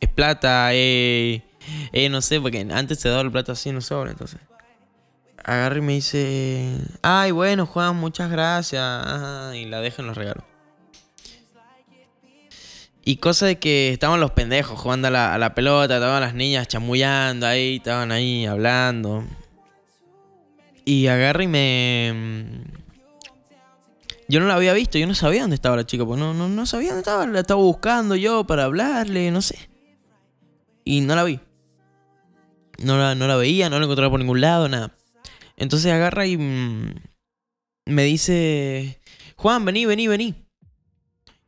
es 0.00 0.08
plata, 0.08 0.70
eh, 0.72 1.42
eh, 1.92 2.08
no 2.08 2.20
sé, 2.20 2.40
porque 2.40 2.66
antes 2.70 3.00
se 3.00 3.08
daba 3.08 3.22
el 3.22 3.30
plata 3.30 3.52
así 3.52 3.68
en 3.68 3.76
un 3.76 3.82
sobre, 3.82 4.10
entonces. 4.10 4.40
Agarra 5.42 5.78
y 5.78 5.82
me 5.82 5.92
dice, 5.94 6.78
ay, 7.02 7.30
bueno, 7.30 7.66
Juan, 7.66 7.96
muchas 7.96 8.30
gracias. 8.30 8.82
y 9.54 9.66
la 9.66 9.80
deja 9.80 10.02
en 10.02 10.08
los 10.08 10.16
regalos. 10.16 10.44
Y 13.06 13.16
cosa 13.16 13.44
de 13.44 13.58
que 13.58 13.92
estaban 13.92 14.20
los 14.20 14.30
pendejos 14.30 14.80
jugando 14.80 15.08
a 15.08 15.10
la, 15.10 15.34
a 15.34 15.38
la 15.38 15.54
pelota, 15.54 15.96
estaban 15.96 16.22
las 16.22 16.34
niñas 16.34 16.66
chamullando 16.68 17.46
ahí, 17.46 17.76
estaban 17.76 18.10
ahí 18.10 18.46
hablando. 18.46 19.24
Y 20.86 21.06
agarra 21.08 21.42
y 21.42 21.48
me... 21.48 22.64
Yo 24.26 24.40
no 24.40 24.46
la 24.46 24.54
había 24.54 24.72
visto, 24.72 24.96
yo 24.96 25.06
no 25.06 25.14
sabía 25.14 25.42
dónde 25.42 25.56
estaba 25.56 25.76
la 25.76 25.84
chica, 25.84 26.06
pues 26.06 26.18
no, 26.18 26.32
no, 26.32 26.48
no 26.48 26.64
sabía 26.64 26.88
dónde 26.88 27.00
estaba, 27.00 27.26
la 27.26 27.40
estaba 27.40 27.60
buscando 27.60 28.16
yo 28.16 28.44
para 28.44 28.64
hablarle, 28.64 29.30
no 29.30 29.42
sé. 29.42 29.68
Y 30.84 31.00
no 31.00 31.14
la 31.16 31.24
vi. 31.24 31.40
No 32.78 32.98
la, 32.98 33.14
no 33.14 33.26
la 33.26 33.36
veía, 33.36 33.70
no 33.70 33.78
la 33.78 33.84
encontraba 33.84 34.10
por 34.10 34.20
ningún 34.20 34.40
lado, 34.40 34.68
nada. 34.68 34.94
Entonces 35.56 35.92
agarra 35.92 36.26
y 36.26 36.36
mm, 36.36 36.94
me 37.86 38.04
dice, 38.04 39.00
Juan, 39.36 39.64
vení, 39.64 39.86
vení, 39.86 40.08
vení. 40.08 40.34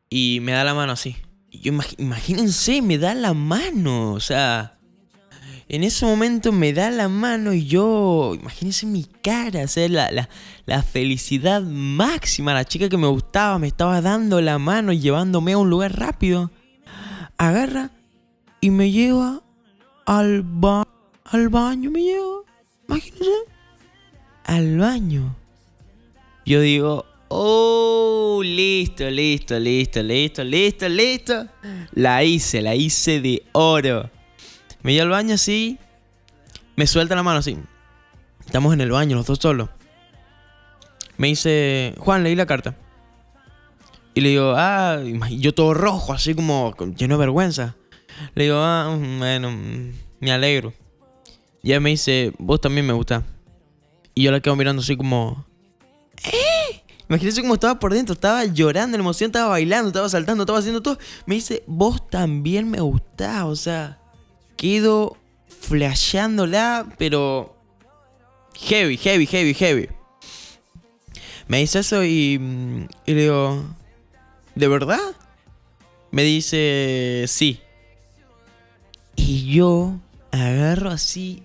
Y 0.09 0.38
me 0.42 0.53
da 0.53 0.64
la 0.64 0.75
mano 0.75 0.92
así. 0.92 1.16
Y 1.51 1.61
yo 1.61 1.72
imagínense, 1.99 2.81
me 2.83 2.99
da 2.99 3.14
la 3.14 3.35
mano. 3.35 4.12
O 4.12 4.20
sea, 4.20 4.79
en 5.68 5.83
ese 5.83 6.07
momento 6.07 6.53
me 6.53 6.72
da 6.72 6.90
la 6.90 7.09
mano 7.09 7.53
y 7.53 7.66
yo, 7.66 8.35
imagínense 8.38 8.87
mi 8.87 9.05
cara, 9.05 9.64
o 9.64 9.68
sea, 9.68 9.88
la, 9.88 10.12
la, 10.12 10.29
la 10.64 10.83
felicidad 10.83 11.62
máxima. 11.62 12.55
La 12.55 12.64
chica 12.64 12.88
que 12.88 12.96
me 12.96 13.09
gustaba 13.09 13.59
me 13.59 13.66
estaba 13.66 14.01
dando 14.01 14.40
la 14.40 14.59
mano 14.59 14.92
y 14.92 15.01
llevándome 15.01 15.53
a 15.53 15.59
un 15.59 15.68
lugar 15.68 15.99
rápido. 15.99 16.53
Agarra 17.37 17.90
y 18.61 18.71
me 18.71 18.90
lleva 18.90 19.42
al, 20.07 20.42
ba 20.42 20.87
al 21.25 21.49
baño, 21.49 21.90
me 21.90 22.03
lleva. 22.03 22.42
Imagínense 22.88 23.31
al 24.45 24.79
baño. 24.79 25.37
Yo 26.45 26.61
digo, 26.61 27.05
oh, 27.29 28.40
listo, 28.45 29.11
listo, 29.11 29.59
listo, 29.59 30.03
listo, 30.03 30.45
listo, 30.45 30.88
listo. 30.88 31.49
La 31.92 32.23
hice, 32.23 32.62
la 32.62 32.75
hice 32.75 33.21
de 33.21 33.42
oro. 33.53 34.11
Me 34.83 34.92
llevo 34.92 35.05
al 35.05 35.11
baño 35.11 35.35
así. 35.35 35.79
Me 36.77 36.87
suelta 36.87 37.16
la 37.16 37.23
mano 37.23 37.40
así. 37.40 37.57
Estamos 38.45 38.73
en 38.73 38.81
el 38.81 38.92
baño, 38.92 39.16
los 39.16 39.27
dos 39.27 39.38
solos. 39.40 39.69
Me 41.16 41.29
dice, 41.29 41.95
Juan, 41.99 42.23
leí 42.23 42.37
la 42.37 42.47
carta. 42.47 42.77
Y 44.14 44.21
le 44.21 44.31
digo, 44.31 44.55
ah, 44.57 45.01
yo 45.31 45.53
todo 45.53 45.75
rojo, 45.75 46.12
así 46.12 46.35
como 46.35 46.75
lleno 46.97 47.16
de 47.16 47.19
vergüenza. 47.19 47.75
Le 48.35 48.44
digo, 48.44 48.57
ah, 48.59 48.96
bueno, 49.18 49.50
me 50.20 50.33
alegro. 50.33 50.72
Y 51.62 51.70
ella 51.70 51.81
me 51.81 51.90
dice, 51.90 52.33
vos 52.38 52.61
también 52.61 52.87
me 52.87 52.92
gusta. 52.92 53.24
Y 54.14 54.22
yo 54.22 54.33
la 54.33 54.40
quedo 54.40 54.57
mirando 54.57 54.83
así 54.83 54.96
como... 54.96 55.44
¿Eh? 56.24 56.83
Imagínense 57.09 57.40
cómo 57.42 57.55
estaba 57.55 57.79
por 57.79 57.92
dentro, 57.92 58.14
estaba 58.14 58.44
llorando 58.44 58.96
en 58.96 59.00
emoción, 59.00 59.29
estaba 59.29 59.50
bailando, 59.50 59.88
estaba 59.88 60.09
saltando, 60.09 60.42
estaba 60.42 60.59
haciendo 60.59 60.83
todo. 60.83 60.98
Me 61.24 61.37
dice, 61.37 61.62
vos 61.66 62.09
también 62.11 62.68
me 62.68 62.81
gustás, 62.81 63.44
o 63.44 63.55
sea, 63.55 64.00
quedo 64.57 65.16
flasheándola, 65.61 66.87
pero 66.98 67.57
heavy, 68.55 68.96
heavy, 68.96 69.26
heavy, 69.26 69.55
heavy. 69.55 69.88
Me 71.46 71.59
dice 71.59 71.79
eso 71.81 72.02
y, 72.02 72.40
y 73.07 73.14
le 73.14 73.22
digo, 73.22 73.64
¿de 74.57 74.66
verdad? 74.66 75.00
Me 76.11 76.24
dice, 76.24 77.24
sí. 77.29 77.61
Y 79.27 79.53
yo 79.53 79.99
agarro 80.31 80.91
así 80.91 81.43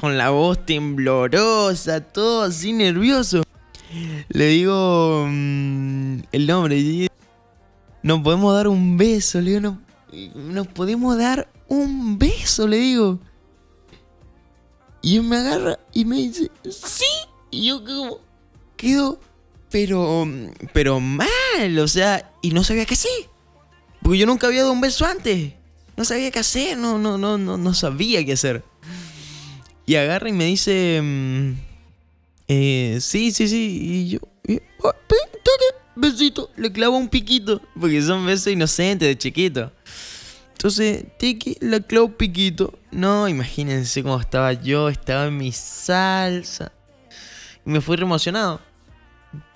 con 0.00 0.16
la 0.16 0.30
voz 0.30 0.64
temblorosa, 0.64 2.00
todo 2.00 2.44
así 2.44 2.72
nervioso. 2.72 3.42
Le 4.28 4.46
digo 4.46 5.26
mm, 5.28 6.18
el 6.30 6.46
nombre. 6.46 7.10
Nos 8.04 8.20
podemos 8.20 8.54
dar 8.54 8.68
un 8.68 8.96
beso, 8.96 9.40
le 9.40 9.50
digo, 9.50 9.60
no, 9.62 9.80
nos 10.52 10.68
podemos 10.68 11.18
dar 11.18 11.48
un 11.66 12.20
beso, 12.20 12.68
le 12.68 12.76
digo. 12.76 13.18
Y 15.02 15.16
él 15.16 15.24
me 15.24 15.36
agarra 15.36 15.80
y 15.92 16.04
me 16.04 16.16
dice, 16.18 16.52
sí. 16.70 17.04
Y 17.50 17.66
yo 17.66 17.84
como, 17.84 18.18
quedo, 18.76 19.18
pero, 19.70 20.24
pero 20.72 21.00
mal, 21.00 21.78
o 21.80 21.88
sea, 21.88 22.30
y 22.42 22.50
no 22.52 22.62
sabía 22.62 22.86
qué 22.86 22.94
hacer. 22.94 23.10
Porque 24.02 24.18
yo 24.18 24.26
nunca 24.26 24.46
había 24.46 24.60
dado 24.60 24.72
un 24.72 24.80
beso 24.80 25.04
antes. 25.04 25.54
No 25.96 26.04
sabía 26.04 26.30
qué 26.30 26.40
hacer, 26.40 26.76
no, 26.76 26.98
no, 26.98 27.18
no, 27.18 27.38
no, 27.38 27.56
no 27.56 27.74
sabía 27.74 28.24
qué 28.24 28.32
hacer. 28.32 28.64
Y 29.86 29.96
agarra 29.96 30.28
y 30.28 30.32
me 30.32 30.46
dice, 30.46 31.00
mm, 31.02 31.52
eh, 32.48 32.98
sí, 33.00 33.30
sí, 33.30 33.48
sí. 33.48 33.78
Y 33.82 34.08
yo, 34.08 34.18
oh, 34.82 34.92
besito, 35.94 36.50
le 36.56 36.72
clavo 36.72 36.96
un 36.96 37.08
piquito. 37.08 37.60
Porque 37.78 38.02
son 38.02 38.26
besos 38.26 38.52
inocentes 38.52 39.08
de 39.08 39.18
chiquito. 39.18 39.72
Entonces, 40.52 41.04
tiki, 41.18 41.58
la 41.60 41.80
clau 41.80 42.16
piquito. 42.16 42.72
No, 42.90 43.28
imagínense 43.28 44.02
cómo 44.02 44.18
estaba 44.18 44.54
yo, 44.54 44.88
estaba 44.88 45.26
en 45.26 45.36
mi 45.36 45.52
salsa. 45.52 46.72
Y 47.66 47.70
me 47.70 47.80
fui 47.80 47.96
re 47.96 48.04
emocionado. 48.04 48.60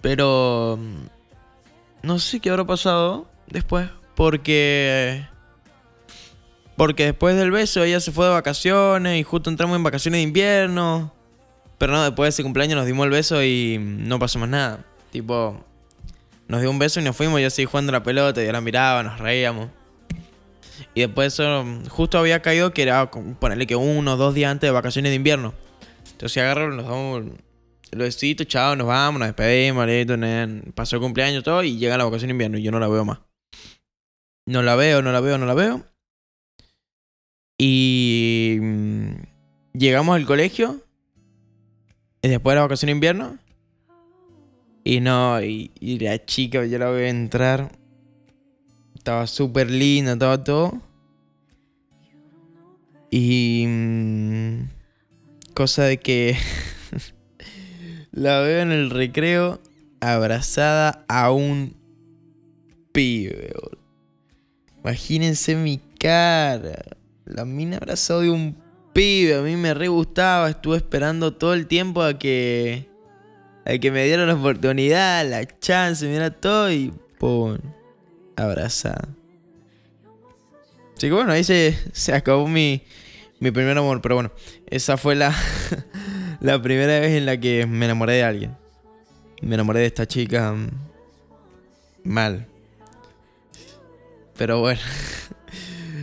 Pero... 0.03 0.79
No 2.03 2.19
sé 2.19 2.41
qué 2.41 2.51
habrá 2.51 2.67
pasado 2.67 3.27
después. 3.49 3.89
Porque... 4.15 5.27
Porque 6.79 7.07
después 7.07 7.37
del 7.37 7.51
beso 7.51 7.83
ella 7.83 7.99
se 7.99 8.13
fue 8.13 8.27
de 8.27 8.33
vacaciones 8.33 9.19
y 9.19 9.25
justo 9.25 9.51
entramos 9.51 9.77
en 9.77 9.83
vacaciones 9.83 10.19
de 10.19 10.23
invierno. 10.23 11.13
Pero 11.77 11.93
no, 11.93 12.05
después 12.05 12.27
de 12.27 12.29
ese 12.29 12.43
cumpleaños 12.45 12.77
nos 12.77 12.87
dimos 12.87 13.05
el 13.05 13.11
beso 13.11 13.43
y 13.43 13.79
no 13.81 14.21
pasó 14.21 14.39
más 14.39 14.49
nada. 14.49 14.87
Tipo, 15.11 15.61
nos 16.47 16.61
dio 16.61 16.71
un 16.71 16.79
beso 16.79 17.01
y 17.01 17.03
nos 17.03 17.17
fuimos. 17.17 17.41
Yo 17.41 17.51
seguí 17.51 17.67
jugando 17.67 17.91
la 17.91 18.05
pelota 18.05 18.45
yo 18.45 18.53
la 18.53 18.61
miraba, 18.61 19.03
nos 19.03 19.19
reíamos. 19.19 19.71
Y 20.95 21.01
después 21.01 21.35
eso, 21.35 21.65
justo 21.89 22.17
había 22.17 22.43
caído 22.43 22.73
que 22.73 22.83
era 22.83 23.11
ponerle 23.11 23.67
que 23.67 23.75
uno 23.75 24.15
o 24.15 24.17
dos 24.17 24.33
días 24.35 24.53
antes 24.53 24.69
de 24.69 24.71
vacaciones 24.71 25.11
de 25.11 25.17
invierno. 25.17 25.55
Entonces 26.13 26.41
agarro, 26.41 26.73
nos 26.73 26.85
damos 26.85 27.25
el 27.91 27.99
besito, 27.99 28.45
chao, 28.45 28.77
nos 28.77 28.87
vamos, 28.87 29.19
nos 29.19 29.29
despedimos, 29.29 29.85
listo, 29.85 30.15
pasó 30.77 30.95
el 30.95 31.03
cumpleaños 31.03 31.43
todo 31.43 31.65
y 31.65 31.77
llega 31.77 31.99
la 31.99 32.05
vacación 32.05 32.29
de 32.29 32.35
invierno 32.35 32.57
y 32.57 32.63
yo 32.63 32.71
no 32.71 32.79
la 32.79 32.87
veo 32.87 33.05
más. 33.05 33.19
No 34.47 34.63
la 34.63 34.77
veo, 34.77 35.03
no 35.03 35.11
la 35.11 35.19
veo, 35.19 35.39
no 35.39 35.47
la 35.47 35.55
veo. 35.55 35.85
Y 37.59 38.57
mm, 38.61 39.11
llegamos 39.75 40.15
al 40.15 40.25
colegio. 40.25 40.81
Y 42.23 42.29
después 42.29 42.53
de 42.53 42.57
la 42.57 42.63
vacación 42.63 42.87
de 42.87 42.93
invierno. 42.93 43.39
Y 44.85 45.01
no, 45.01 45.43
y, 45.43 45.71
la 45.99 46.25
chica, 46.25 46.65
yo 46.65 46.79
la 46.79 46.89
veo 46.89 47.09
entrar. 47.09 47.73
Estaba 48.95 49.27
súper 49.27 49.71
linda, 49.71 50.13
estaba 50.13 50.43
todo. 50.43 50.81
Y... 53.11 53.67
Mm, 53.67 54.69
cosa 55.53 55.85
de 55.85 55.99
que... 55.99 56.37
la 58.13 58.41
veo 58.41 58.63
en 58.63 58.73
el 58.73 58.91
recreo 58.91 59.61
abrazada 60.01 61.05
a 61.09 61.33
un 61.33 61.77
pibe. 62.93 63.53
Imagínense 64.83 65.55
mi 65.57 65.81
cara. 65.99 66.98
La 67.29 67.45
mina 67.45 67.77
abrazó 67.77 68.21
de 68.21 68.31
un 68.31 68.57
pibe, 68.93 69.37
a 69.37 69.43
mí 69.43 69.57
me 69.57 69.75
re 69.75 69.89
gustaba, 69.89 70.49
estuve 70.49 70.79
esperando 70.79 71.35
todo 71.35 71.53
el 71.55 71.67
tiempo 71.67 72.03
a 72.03 72.19
que 72.19 72.89
a 73.67 73.77
que 73.77 73.91
me 73.91 74.05
dieran 74.05 74.29
la 74.29 74.35
oportunidad, 74.35 75.29
la 75.29 75.47
chance, 75.59 76.07
mira 76.09 76.31
todo 76.31 76.73
y 76.73 76.93
pum, 77.19 77.59
abrazada. 78.35 79.09
Así 80.97 81.07
que 81.09 81.13
bueno, 81.13 81.33
ahí 81.33 81.45
se, 81.45 81.77
acabó 82.15 82.49
mi, 82.49 82.83
mi 83.41 83.51
primer 83.51 83.77
amor, 83.77 84.01
pero 84.01 84.15
bueno, 84.15 84.33
esa 84.69 84.97
fue 84.97 85.15
la, 85.15 85.35
la 86.41 86.61
primera 86.63 86.99
vez 86.99 87.13
en 87.13 87.27
la 87.27 87.39
que 87.39 87.67
me 87.67 87.85
enamoré 87.85 88.15
de 88.15 88.25
alguien. 88.25 88.57
Me 89.43 89.55
enamoré 89.55 89.81
de 89.81 89.87
esta 89.87 90.07
chica 90.07 90.53
mm, 90.53 90.71
mal. 92.05 92.49
Pero 94.37 94.61
bueno. 94.61 94.81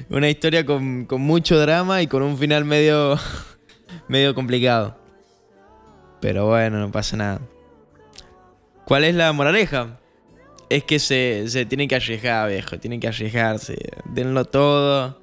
una 0.10 0.30
historia 0.30 0.65
con, 0.65 1.08
mucho 1.10 1.60
drama 1.60 2.02
y 2.02 2.08
con 2.08 2.22
un 2.22 2.38
final 2.38 2.65
medio, 2.65 3.18
medio 4.08 4.36
complicado. 4.36 4.98
Pero 6.22 6.48
bueno, 6.48 6.80
no 6.80 6.91
pasa 6.91 7.18
nada. 7.18 7.41
¿Cuál 8.86 9.04
es 9.04 9.15
la 9.15 9.32
moraleja? 9.34 10.00
Es 10.70 10.84
que 10.84 11.00
se, 11.00 11.46
se 11.48 11.65
tiene 11.65 11.88
que 11.88 11.96
arriesgar, 11.96 12.50
viejo. 12.50 12.80
Tienen 12.80 13.00
que 13.00 13.08
arriesgarse. 13.08 13.78
Denlo 14.06 14.46
todo. 14.46 15.22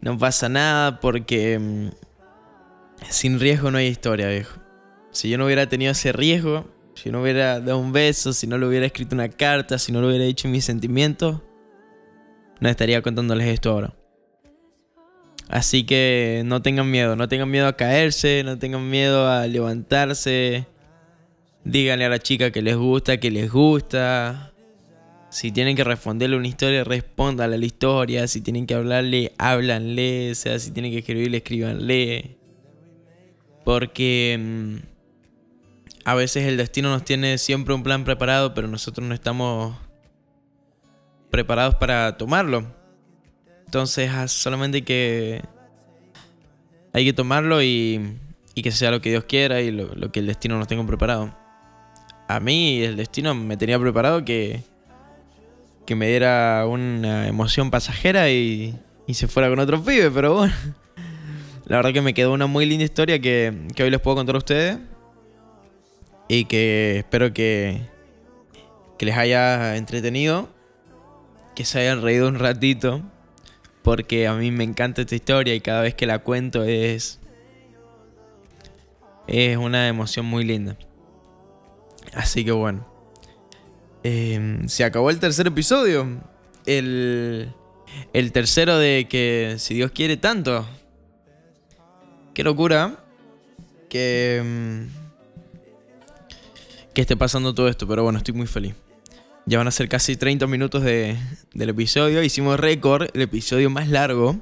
No 0.00 0.18
pasa 0.18 0.48
nada 0.48 0.98
porque 1.00 1.58
mm, 1.58 1.88
sin 3.08 3.38
riesgo 3.38 3.70
no 3.70 3.78
hay 3.78 3.86
historia, 3.86 4.28
viejo. 4.28 4.58
Si 5.10 5.28
yo 5.28 5.38
no 5.38 5.44
hubiera 5.44 5.68
tenido 5.68 5.92
ese 5.92 6.12
riesgo, 6.12 6.66
si 6.94 7.10
no 7.10 7.22
hubiera 7.22 7.60
dado 7.60 7.78
un 7.78 7.92
beso, 7.92 8.32
si 8.32 8.46
no 8.46 8.58
le 8.58 8.66
hubiera 8.66 8.86
escrito 8.86 9.14
una 9.14 9.28
carta, 9.28 9.78
si 9.78 9.92
no 9.92 10.00
le 10.00 10.08
hubiera 10.08 10.24
dicho 10.24 10.48
mis 10.48 10.64
sentimientos, 10.64 11.40
no 12.62 12.68
estaría 12.68 13.02
contándoles 13.02 13.48
esto 13.48 13.70
ahora. 13.70 13.92
Así 15.48 15.82
que 15.82 16.42
no 16.44 16.62
tengan 16.62 16.88
miedo, 16.88 17.16
no 17.16 17.26
tengan 17.26 17.50
miedo 17.50 17.66
a 17.66 17.76
caerse, 17.76 18.44
no 18.44 18.56
tengan 18.56 18.88
miedo 18.88 19.28
a 19.28 19.48
levantarse. 19.48 20.68
Díganle 21.64 22.04
a 22.04 22.08
la 22.08 22.20
chica 22.20 22.52
que 22.52 22.62
les 22.62 22.76
gusta, 22.76 23.16
que 23.16 23.32
les 23.32 23.50
gusta. 23.50 24.52
Si 25.28 25.50
tienen 25.50 25.74
que 25.74 25.82
responderle 25.82 26.36
una 26.36 26.46
historia, 26.46 26.84
respóndale 26.84 27.56
a 27.56 27.58
la 27.58 27.66
historia. 27.66 28.28
Si 28.28 28.40
tienen 28.42 28.66
que 28.66 28.74
hablarle, 28.74 29.32
háblanle. 29.38 30.30
O 30.30 30.34
sea, 30.36 30.56
si 30.60 30.70
tienen 30.70 30.92
que 30.92 30.98
escribirle, 30.98 31.38
escríbanle. 31.38 32.36
Porque 33.64 34.38
mm, 34.38 34.76
a 36.04 36.14
veces 36.14 36.44
el 36.44 36.56
destino 36.56 36.90
nos 36.90 37.04
tiene 37.04 37.38
siempre 37.38 37.74
un 37.74 37.82
plan 37.82 38.04
preparado, 38.04 38.54
pero 38.54 38.68
nosotros 38.68 39.04
no 39.04 39.14
estamos 39.14 39.74
preparados 41.32 41.74
para 41.76 42.18
tomarlo. 42.18 42.66
Entonces 43.64 44.10
ah, 44.12 44.28
solamente 44.28 44.76
hay 44.76 44.82
que, 44.82 45.42
hay 46.92 47.06
que 47.06 47.12
tomarlo 47.14 47.62
y, 47.62 48.18
y 48.54 48.62
que 48.62 48.70
sea 48.70 48.90
lo 48.90 49.00
que 49.00 49.08
Dios 49.08 49.24
quiera 49.24 49.62
y 49.62 49.70
lo, 49.70 50.12
que 50.12 50.20
el 50.20 50.26
destino 50.26 50.58
nos 50.58 50.68
tenga 50.68 50.86
preparado. 50.86 51.34
A 52.28 52.38
mí 52.38 52.82
el 52.82 52.96
destino 52.96 53.34
me 53.34 53.56
tenía 53.56 53.80
preparado 53.80 54.26
que, 54.26 54.62
que 55.86 55.94
me 55.94 56.06
diera 56.06 56.66
una 56.68 57.26
emoción 57.26 57.70
pasajera 57.70 58.30
y, 58.30 58.78
y 59.06 59.14
se 59.14 59.26
fuera 59.26 59.48
con 59.48 59.58
otro 59.58 59.82
pibe, 59.82 60.10
pero 60.10 60.34
bueno. 60.34 60.54
La 61.64 61.76
verdad 61.76 61.94
que 61.94 62.02
me 62.02 62.12
quedó 62.12 62.34
una 62.34 62.46
muy 62.46 62.66
linda 62.66 62.84
historia 62.84 63.18
que, 63.20 63.68
que 63.74 63.84
hoy 63.84 63.90
les 63.90 64.00
puedo 64.00 64.16
contar 64.16 64.34
a 64.34 64.38
ustedes. 64.38 64.78
Y 66.28 66.44
que 66.44 66.98
espero 66.98 67.32
que, 67.32 67.80
que 68.98 69.06
les 69.06 69.16
haya 69.16 69.76
entretenido 69.76 70.48
que 71.54 71.64
se 71.64 71.80
hayan 71.80 72.02
reído 72.02 72.28
un 72.28 72.38
ratito, 72.38 73.02
porque 73.82 74.26
a 74.26 74.34
mí 74.34 74.50
me 74.50 74.64
encanta 74.64 75.02
esta 75.02 75.14
historia 75.14 75.54
y 75.54 75.60
cada 75.60 75.82
vez 75.82 75.94
que 75.94 76.06
la 76.06 76.20
cuento 76.20 76.64
es 76.64 77.20
es 79.26 79.56
una 79.56 79.88
emoción 79.88 80.26
muy 80.26 80.44
linda. 80.44 80.76
Así 82.14 82.44
que 82.44 82.52
bueno. 82.52 82.86
Em, 84.02 84.68
se 84.68 84.84
acabó 84.84 85.10
el 85.10 85.18
tercer 85.18 85.46
episodio. 85.46 86.20
El, 86.66 87.52
el 88.12 88.32
tercero 88.32 88.78
de 88.78 89.06
que 89.08 89.56
si 89.58 89.74
Dios 89.74 89.90
quiere 89.92 90.16
tanto. 90.16 90.66
Qué 92.34 92.42
locura. 92.42 93.04
Que, 93.88 94.38
em, 94.38 94.88
que 96.94 97.02
esté 97.02 97.16
pasando 97.16 97.54
todo 97.54 97.68
esto. 97.68 97.86
Pero 97.86 98.02
bueno, 98.02 98.18
estoy 98.18 98.34
muy 98.34 98.46
feliz. 98.46 98.74
Ya 99.44 99.58
van 99.58 99.66
a 99.66 99.72
ser 99.72 99.88
casi 99.88 100.16
30 100.16 100.46
minutos 100.46 100.84
de, 100.84 101.16
del 101.52 101.70
episodio. 101.70 102.22
Hicimos 102.22 102.60
récord, 102.60 103.08
el 103.12 103.22
episodio 103.22 103.70
más 103.70 103.88
largo. 103.88 104.36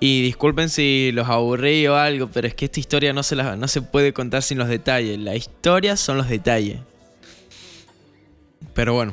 Y 0.00 0.22
disculpen 0.22 0.70
si 0.70 1.12
los 1.12 1.28
aburrí 1.28 1.86
o 1.86 1.94
algo, 1.94 2.28
pero 2.28 2.48
es 2.48 2.54
que 2.54 2.64
esta 2.64 2.80
historia 2.80 3.12
no 3.12 3.22
se, 3.22 3.36
no 3.36 3.68
se 3.68 3.82
puede 3.82 4.12
contar 4.14 4.42
sin 4.42 4.58
los 4.58 4.68
detalles. 4.68 5.18
La 5.18 5.36
historia 5.36 5.96
son 5.96 6.16
los 6.16 6.28
detalles. 6.28 6.80
Pero 8.74 8.94
bueno. 8.94 9.12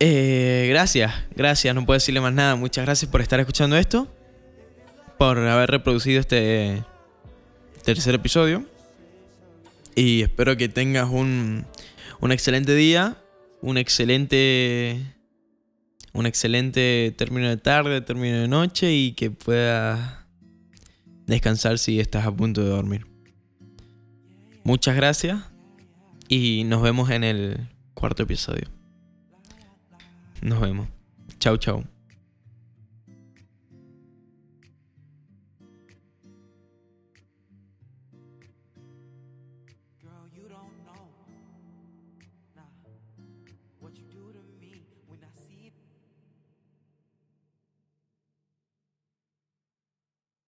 Eh, 0.00 0.66
gracias, 0.70 1.12
gracias, 1.34 1.74
no 1.74 1.84
puedo 1.86 1.96
decirle 1.96 2.20
más 2.20 2.32
nada. 2.32 2.56
Muchas 2.56 2.84
gracias 2.84 3.10
por 3.10 3.20
estar 3.20 3.38
escuchando 3.40 3.76
esto. 3.76 4.08
Por 5.16 5.38
haber 5.38 5.70
reproducido 5.70 6.20
este 6.20 6.82
tercer 7.84 8.16
episodio. 8.16 8.64
Y 9.94 10.22
espero 10.22 10.56
que 10.56 10.68
tengas 10.68 11.08
un, 11.08 11.66
un 12.20 12.32
excelente 12.32 12.74
día, 12.74 13.16
un 13.60 13.78
excelente 13.78 15.14
un 16.12 16.26
excelente 16.26 17.14
término 17.16 17.48
de 17.48 17.56
tarde, 17.56 18.00
término 18.00 18.38
de 18.38 18.48
noche 18.48 18.92
y 18.92 19.12
que 19.12 19.30
puedas 19.30 20.18
descansar 21.26 21.78
si 21.78 22.00
estás 22.00 22.26
a 22.26 22.34
punto 22.34 22.62
de 22.62 22.70
dormir. 22.70 23.06
Muchas 24.64 24.96
gracias 24.96 25.38
y 26.28 26.64
nos 26.64 26.82
vemos 26.82 27.10
en 27.10 27.24
el 27.24 27.68
cuarto 27.94 28.24
episodio. 28.24 28.68
Nos 30.42 30.60
vemos. 30.60 30.88
Chau, 31.38 31.56
chau. 31.56 31.97